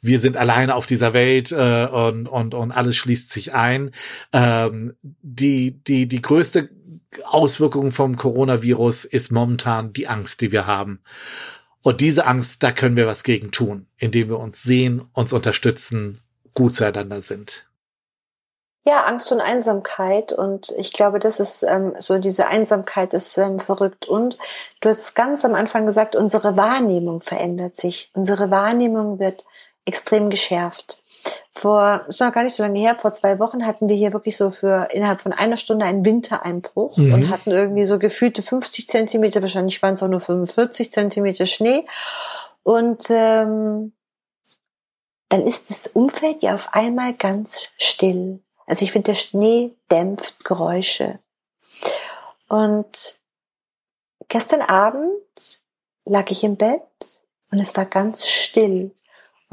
wir 0.00 0.18
sind 0.18 0.38
alleine 0.38 0.74
auf 0.74 0.86
dieser 0.86 1.12
Welt 1.12 1.52
äh, 1.52 1.84
und, 1.84 2.26
und, 2.26 2.54
und 2.54 2.72
alles 2.72 2.96
schließt 2.96 3.28
sich 3.28 3.52
ein. 3.52 3.90
Ähm, 4.32 4.94
die, 5.02 5.84
die, 5.84 6.08
die 6.08 6.22
größte 6.22 6.70
Auswirkung 7.24 7.92
vom 7.92 8.16
Coronavirus 8.16 9.04
ist 9.04 9.32
momentan 9.32 9.92
die 9.92 10.08
Angst, 10.08 10.40
die 10.40 10.50
wir 10.50 10.66
haben. 10.66 11.00
Und 11.84 12.00
diese 12.00 12.26
Angst, 12.26 12.62
da 12.62 12.72
können 12.72 12.96
wir 12.96 13.06
was 13.06 13.24
gegen 13.24 13.50
tun, 13.50 13.86
indem 13.98 14.30
wir 14.30 14.40
uns 14.40 14.62
sehen, 14.62 15.06
uns 15.12 15.34
unterstützen, 15.34 16.22
gut 16.54 16.74
zueinander 16.74 17.20
sind. 17.20 17.66
Ja, 18.86 19.04
Angst 19.04 19.30
und 19.32 19.40
Einsamkeit. 19.42 20.32
Und 20.32 20.72
ich 20.78 20.94
glaube, 20.94 21.18
das 21.18 21.40
ist 21.40 21.62
ähm, 21.62 21.94
so, 21.98 22.18
diese 22.18 22.48
Einsamkeit 22.48 23.12
ist 23.12 23.36
ähm, 23.36 23.58
verrückt. 23.58 24.06
Und 24.06 24.38
du 24.80 24.88
hast 24.88 25.14
ganz 25.14 25.44
am 25.44 25.54
Anfang 25.54 25.84
gesagt, 25.84 26.16
unsere 26.16 26.56
Wahrnehmung 26.56 27.20
verändert 27.20 27.76
sich. 27.76 28.10
Unsere 28.14 28.50
Wahrnehmung 28.50 29.18
wird 29.18 29.44
extrem 29.84 30.30
geschärft 30.30 31.03
vor, 31.50 32.04
ist 32.08 32.20
noch 32.20 32.32
gar 32.32 32.42
nicht 32.42 32.54
so 32.54 32.62
lange 32.62 32.78
her, 32.78 32.96
vor 32.96 33.12
zwei 33.12 33.38
Wochen 33.38 33.64
hatten 33.64 33.88
wir 33.88 33.96
hier 33.96 34.12
wirklich 34.12 34.36
so 34.36 34.50
für 34.50 34.88
innerhalb 34.92 35.20
von 35.20 35.32
einer 35.32 35.56
Stunde 35.56 35.86
einen 35.86 36.04
Wintereinbruch 36.04 36.96
mhm. 36.96 37.14
und 37.14 37.30
hatten 37.30 37.50
irgendwie 37.50 37.84
so 37.84 37.98
gefühlte 37.98 38.42
50 38.42 38.88
Zentimeter, 38.88 39.40
wahrscheinlich 39.40 39.80
waren 39.82 39.94
es 39.94 40.02
auch 40.02 40.08
nur 40.08 40.20
45 40.20 40.92
Zentimeter 40.92 41.46
Schnee. 41.46 41.84
Und 42.62 43.04
ähm, 43.10 43.92
dann 45.28 45.46
ist 45.46 45.70
das 45.70 45.86
Umfeld 45.88 46.42
ja 46.42 46.54
auf 46.54 46.74
einmal 46.74 47.14
ganz 47.14 47.68
still. 47.78 48.40
Also 48.66 48.84
ich 48.84 48.92
finde, 48.92 49.12
der 49.12 49.16
Schnee 49.16 49.72
dämpft 49.90 50.44
Geräusche. 50.44 51.18
Und 52.48 53.18
gestern 54.28 54.62
Abend 54.62 55.10
lag 56.04 56.30
ich 56.30 56.44
im 56.44 56.56
Bett 56.56 56.82
und 57.50 57.58
es 57.58 57.76
war 57.76 57.84
ganz 57.84 58.28
still. 58.28 58.92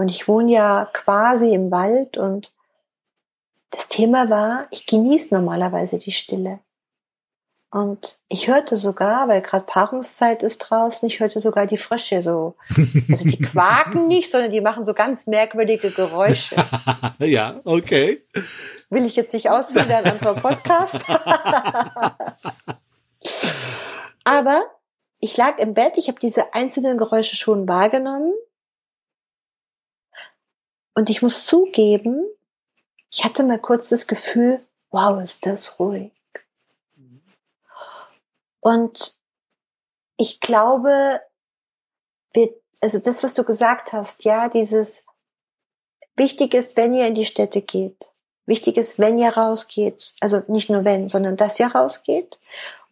Und 0.02 0.10
ich 0.10 0.28
wohne 0.28 0.52
ja 0.52 0.90
quasi 0.94 1.54
im 1.54 1.70
Wald 1.70 2.18
und 2.18 2.52
das 3.70 3.88
Thema 3.88 4.32
war, 4.32 4.66
ich 4.72 4.88
genieße 4.88 5.32
normalerweise 5.32 6.00
die 6.00 6.12
Stille. 6.12 6.58
Und 7.70 8.18
ich 8.28 8.48
hörte 8.48 8.78
sogar, 8.78 9.28
weil 9.28 9.44
gerade 9.44 9.66
Paarungszeit 9.66 10.42
ist 10.42 10.58
draußen, 10.58 11.06
ich 11.06 11.20
hörte 11.20 11.40
sogar 11.40 11.68
die 11.68 11.78
Frösche 11.78 12.24
so. 12.24 12.56
Also 13.12 13.30
die 13.30 13.38
quaken 13.44 14.08
nicht, 14.08 14.32
sondern 14.32 14.50
die 14.50 14.60
machen 14.60 14.84
so 14.84 14.96
ganz 14.96 15.28
merkwürdige 15.28 15.92
Geräusche. 15.92 16.56
ja, 17.20 17.62
okay. 17.64 18.26
Will 18.90 19.06
ich 19.06 19.16
jetzt 19.16 19.36
nicht 19.36 19.52
ausführen, 19.52 19.92
ein 19.92 20.06
anderer 20.06 20.34
Podcast. 20.34 21.06
Aber 24.24 24.64
ich 25.20 25.38
lag 25.38 25.60
im 25.60 25.76
Bett, 25.76 26.00
ich 26.00 26.08
habe 26.08 26.20
diese 26.20 26.56
einzelnen 26.56 26.98
Geräusche 26.98 27.36
schon 27.36 27.70
wahrgenommen 27.70 28.34
und 30.94 31.10
ich 31.10 31.22
muss 31.22 31.46
zugeben, 31.46 32.26
ich 33.10 33.24
hatte 33.24 33.44
mal 33.44 33.60
kurz 33.60 33.90
das 33.90 34.08
Gefühl, 34.08 34.66
wow, 34.90 35.22
ist 35.22 35.46
das 35.46 35.80
ruhig. 35.80 36.12
Und 38.62 39.18
ich 40.18 40.40
glaube, 40.40 41.22
wir, 42.34 42.54
also 42.80 43.00
das, 43.00 43.24
was 43.24 43.34
du 43.34 43.44
gesagt 43.44 43.92
hast, 43.92 44.24
ja, 44.24 44.50
dieses 44.50 45.04
wichtig 46.16 46.54
ist, 46.54 46.78
wenn 46.78 46.94
ihr 46.94 47.08
in 47.08 47.16
die 47.16 47.26
Städte 47.26 47.62
geht. 47.62 48.12
Wichtig 48.46 48.78
ist, 48.78 49.00
wenn 49.00 49.18
ihr 49.18 49.30
rausgeht. 49.30 50.14
Also 50.20 50.44
nicht 50.48 50.70
nur 50.70 50.86
wenn, 50.86 51.10
sondern 51.10 51.38
dass 51.38 51.60
ihr 51.60 51.68
rausgeht. 51.68 52.40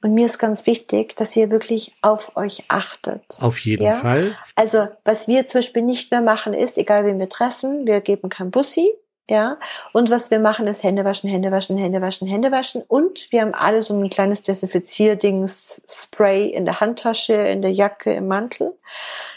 Und 0.01 0.13
mir 0.13 0.25
ist 0.25 0.39
ganz 0.39 0.65
wichtig, 0.65 1.15
dass 1.17 1.35
ihr 1.35 1.51
wirklich 1.51 1.93
auf 2.01 2.37
euch 2.37 2.63
achtet. 2.69 3.21
Auf 3.41 3.59
jeden 3.59 3.83
ja? 3.83 3.95
Fall. 3.95 4.35
Also, 4.55 4.87
was 5.03 5.27
wir 5.27 5.45
zum 5.47 5.59
Beispiel 5.59 5.81
nicht 5.81 6.11
mehr 6.11 6.21
machen 6.21 6.53
ist, 6.53 6.77
egal 6.77 7.05
wen 7.05 7.19
wir 7.19 7.27
treffen, 7.27 7.85
wir 7.85 7.99
geben 7.99 8.29
kein 8.29 8.49
Bussi, 8.49 8.93
ja. 9.29 9.57
Und 9.93 10.09
was 10.09 10.31
wir 10.31 10.39
machen 10.39 10.67
ist 10.67 10.83
Hände 10.83 11.05
waschen, 11.05 11.29
Hände 11.29 11.51
waschen, 11.51 11.77
Hände 11.77 12.01
waschen, 12.01 12.27
Hände 12.27 12.51
waschen. 12.51 12.81
Und 12.87 13.31
wir 13.31 13.41
haben 13.41 13.53
alle 13.53 13.81
so 13.81 13.93
ein 13.93 14.09
kleines 14.09 14.41
Desinfizierdings, 14.41 15.81
Spray 15.87 16.47
in 16.47 16.65
der 16.65 16.79
Handtasche, 16.79 17.33
in 17.33 17.61
der 17.61 17.71
Jacke, 17.71 18.13
im 18.13 18.27
Mantel. 18.27 18.77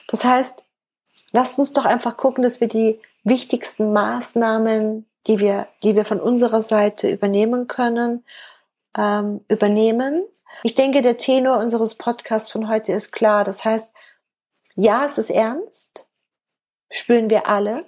Das 0.08 0.24
heißt, 0.24 0.62
lasst 1.32 1.58
uns 1.58 1.72
doch 1.72 1.84
einfach 1.84 2.16
gucken, 2.16 2.42
dass 2.42 2.60
wir 2.60 2.68
die 2.68 3.00
wichtigsten 3.24 3.92
Maßnahmen, 3.92 5.06
die 5.26 5.40
wir, 5.40 5.68
die 5.82 5.94
wir 5.94 6.04
von 6.04 6.20
unserer 6.20 6.62
Seite 6.62 7.10
übernehmen 7.10 7.66
können, 7.66 8.24
ähm, 8.96 9.40
übernehmen 9.48 10.24
ich 10.62 10.74
denke, 10.74 11.02
der 11.02 11.16
Tenor 11.16 11.58
unseres 11.58 11.94
Podcasts 11.94 12.50
von 12.50 12.68
heute 12.68 12.92
ist 12.92 13.12
klar. 13.12 13.44
Das 13.44 13.64
heißt, 13.64 13.92
ja, 14.74 15.04
es 15.06 15.18
ist 15.18 15.30
ernst, 15.30 16.06
spüren 16.90 17.30
wir 17.30 17.48
alle. 17.48 17.86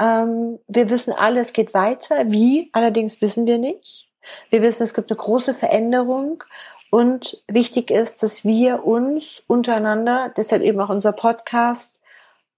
Ähm, 0.00 0.58
wir 0.66 0.90
wissen 0.90 1.12
alle, 1.12 1.40
es 1.40 1.52
geht 1.52 1.74
weiter. 1.74 2.30
Wie? 2.30 2.70
Allerdings 2.72 3.20
wissen 3.20 3.46
wir 3.46 3.58
nicht. 3.58 4.08
Wir 4.50 4.62
wissen, 4.62 4.82
es 4.82 4.94
gibt 4.94 5.10
eine 5.10 5.18
große 5.18 5.54
Veränderung 5.54 6.44
und 6.90 7.42
wichtig 7.48 7.90
ist, 7.90 8.22
dass 8.22 8.44
wir 8.44 8.84
uns 8.84 9.42
untereinander, 9.46 10.32
deshalb 10.36 10.62
eben 10.62 10.80
auch 10.80 10.90
unser 10.90 11.12
Podcast, 11.12 12.00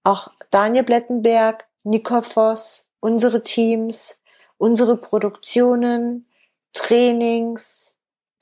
auch 0.04 0.28
Daniel 0.50 0.84
Blettenberg, 0.84 1.64
Nicole 1.84 2.22
Voss, 2.22 2.86
unsere 3.00 3.42
Teams, 3.42 4.16
unsere 4.58 4.96
Produktionen, 4.96 6.26
Trainings 6.72 7.91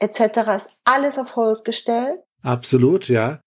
etc. 0.00 0.48
ist 0.56 0.70
alles 0.84 1.18
auf 1.18 1.36
Hold 1.36 1.64
gestellt. 1.64 2.20
Absolut, 2.42 3.08
ja. 3.08 3.40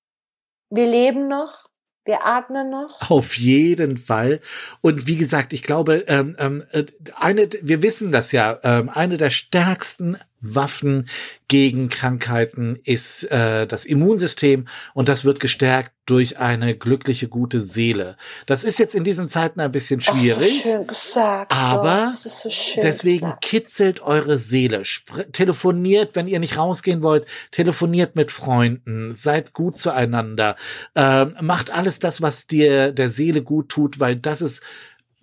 Wir 0.69 0.87
leben 0.87 1.27
noch, 1.27 1.69
wir 2.05 2.25
atmen 2.25 2.69
noch. 2.69 3.09
Auf 3.09 3.37
jeden 3.37 3.97
Fall. 3.97 4.39
Und 4.81 5.07
wie 5.07 5.17
gesagt, 5.17 5.53
ich 5.53 5.63
glaube, 5.63 6.05
ähm, 6.07 6.35
ähm, 6.39 6.63
äh, 6.71 6.85
eine, 7.15 7.49
wir 7.61 7.81
wissen 7.81 8.11
das 8.11 8.31
ja, 8.31 8.59
ähm, 8.63 8.89
eine 8.89 9.17
der 9.17 9.29
stärksten 9.29 10.17
Waffen 10.43 11.07
gegen 11.47 11.89
Krankheiten 11.89 12.77
ist 12.83 13.23
äh, 13.31 13.65
das 13.65 13.85
Immunsystem 13.85 14.67
und 14.93 15.07
das 15.07 15.23
wird 15.23 15.39
gestärkt 15.39 15.91
durch 16.05 16.37
eine 16.39 16.75
glückliche, 16.75 17.29
gute 17.29 17.61
Seele. 17.61 18.17
Das 18.45 18.65
ist 18.65 18.77
jetzt 18.77 18.93
in 18.93 19.05
diesen 19.05 19.29
Zeiten 19.29 19.61
ein 19.61 19.71
bisschen 19.71 20.01
schwierig. 20.01 20.63
So 20.63 20.83
gesagt, 20.83 21.53
aber 21.53 22.11
so 22.15 22.49
deswegen 22.81 23.27
gesagt. 23.27 23.43
kitzelt 23.43 24.01
eure 24.01 24.37
Seele. 24.37 24.83
Spr 24.83 25.31
telefoniert, 25.31 26.15
wenn 26.15 26.27
ihr 26.27 26.39
nicht 26.39 26.57
rausgehen 26.57 27.03
wollt, 27.03 27.25
telefoniert 27.51 28.15
mit 28.15 28.31
Freunden, 28.31 29.15
seid 29.15 29.53
gut 29.53 29.77
zueinander, 29.77 30.57
ähm, 30.95 31.35
macht 31.39 31.71
alles 31.71 31.99
das, 31.99 32.21
was 32.21 32.47
dir 32.47 32.91
der 32.91 33.09
Seele 33.09 33.41
gut 33.41 33.69
tut, 33.69 33.99
weil 34.01 34.17
das 34.17 34.41
ist 34.41 34.61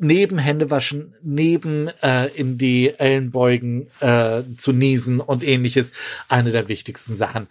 neben 0.01 0.39
Händewaschen, 0.39 1.15
neben 1.23 1.89
äh, 2.03 2.27
in 2.29 2.59
die 2.59 2.95
Ellenbeugen 2.99 3.89
äh, 4.01 4.43
zu 4.57 4.73
niesen 4.73 5.21
und 5.21 5.45
ähnliches 5.45 5.93
eine 6.29 6.51
der 6.51 6.69
wichtigsten 6.69 7.15
Sachen. 7.15 7.49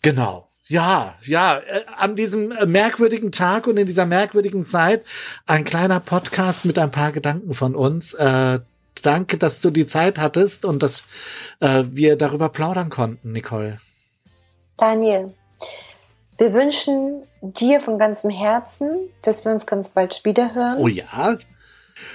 Genau. 0.00 0.48
Ja, 0.66 1.16
ja, 1.22 1.58
äh, 1.58 1.82
an 1.98 2.16
diesem 2.16 2.50
äh, 2.52 2.66
merkwürdigen 2.66 3.30
Tag 3.30 3.66
und 3.66 3.76
in 3.76 3.86
dieser 3.86 4.06
merkwürdigen 4.06 4.64
Zeit 4.64 5.04
ein 5.46 5.64
kleiner 5.64 6.00
Podcast 6.00 6.64
mit 6.64 6.78
ein 6.78 6.90
paar 6.90 7.12
Gedanken 7.12 7.54
von 7.54 7.74
uns. 7.74 8.14
Äh, 8.14 8.60
danke, 9.02 9.36
dass 9.36 9.60
du 9.60 9.70
die 9.70 9.86
Zeit 9.86 10.18
hattest 10.18 10.64
und 10.64 10.82
dass 10.82 11.04
äh, 11.60 11.84
wir 11.90 12.16
darüber 12.16 12.48
plaudern 12.48 12.88
konnten, 12.88 13.32
Nicole. 13.32 13.76
Daniel, 14.78 15.34
wir 16.42 16.52
wünschen 16.54 17.22
dir 17.40 17.78
von 17.78 18.00
ganzem 18.00 18.28
Herzen, 18.28 18.88
dass 19.22 19.44
wir 19.44 19.52
uns 19.52 19.64
ganz 19.64 19.90
bald 19.90 20.24
wiederhören. 20.24 20.78
Oh 20.78 20.88
ja. 20.88 21.38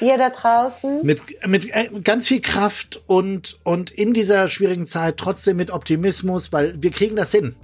Ihr 0.01 0.17
da 0.17 0.30
draußen. 0.30 0.99
Mit, 1.05 1.21
mit 1.47 1.73
äh, 1.73 1.88
ganz 2.03 2.28
viel 2.28 2.41
Kraft 2.41 3.01
und, 3.07 3.57
und 3.63 3.89
in 3.89 4.13
dieser 4.13 4.49
schwierigen 4.49 4.86
Zeit 4.86 5.15
trotzdem 5.15 5.55
mit 5.55 5.71
Optimismus, 5.71 6.51
weil 6.51 6.75
wir 6.84 6.91
kriegen 6.91 7.15
das 7.15 7.32
hin. 7.32 7.55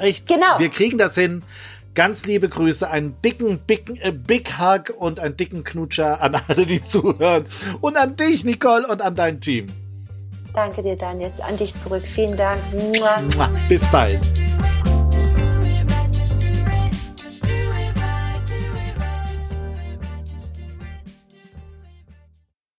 Echt. 0.00 0.28
Genau. 0.28 0.58
Wir 0.58 0.68
kriegen 0.68 0.98
das 0.98 1.16
hin. 1.16 1.42
Ganz 1.96 2.24
liebe 2.24 2.48
Grüße, 2.48 2.88
einen 2.88 3.20
dicken, 3.22 3.58
big, 3.66 3.90
äh, 4.00 4.12
big 4.12 4.60
Hug 4.60 4.94
und 4.96 5.18
einen 5.18 5.36
dicken 5.36 5.64
Knutscher 5.64 6.22
an 6.22 6.40
alle, 6.46 6.64
die 6.64 6.80
zuhören. 6.80 7.44
Und 7.80 7.96
an 7.96 8.14
dich, 8.14 8.44
Nicole, 8.44 8.86
und 8.86 9.02
an 9.02 9.16
dein 9.16 9.40
Team. 9.40 9.66
Danke 10.54 10.84
dir, 10.84 10.94
Daniel. 10.94 11.32
An 11.44 11.56
dich 11.56 11.74
zurück. 11.74 12.02
Vielen 12.02 12.36
Dank. 12.36 12.60
Mua. 12.72 13.20
Mua. 13.36 13.50
Bis 13.68 13.84
bald. 13.86 14.20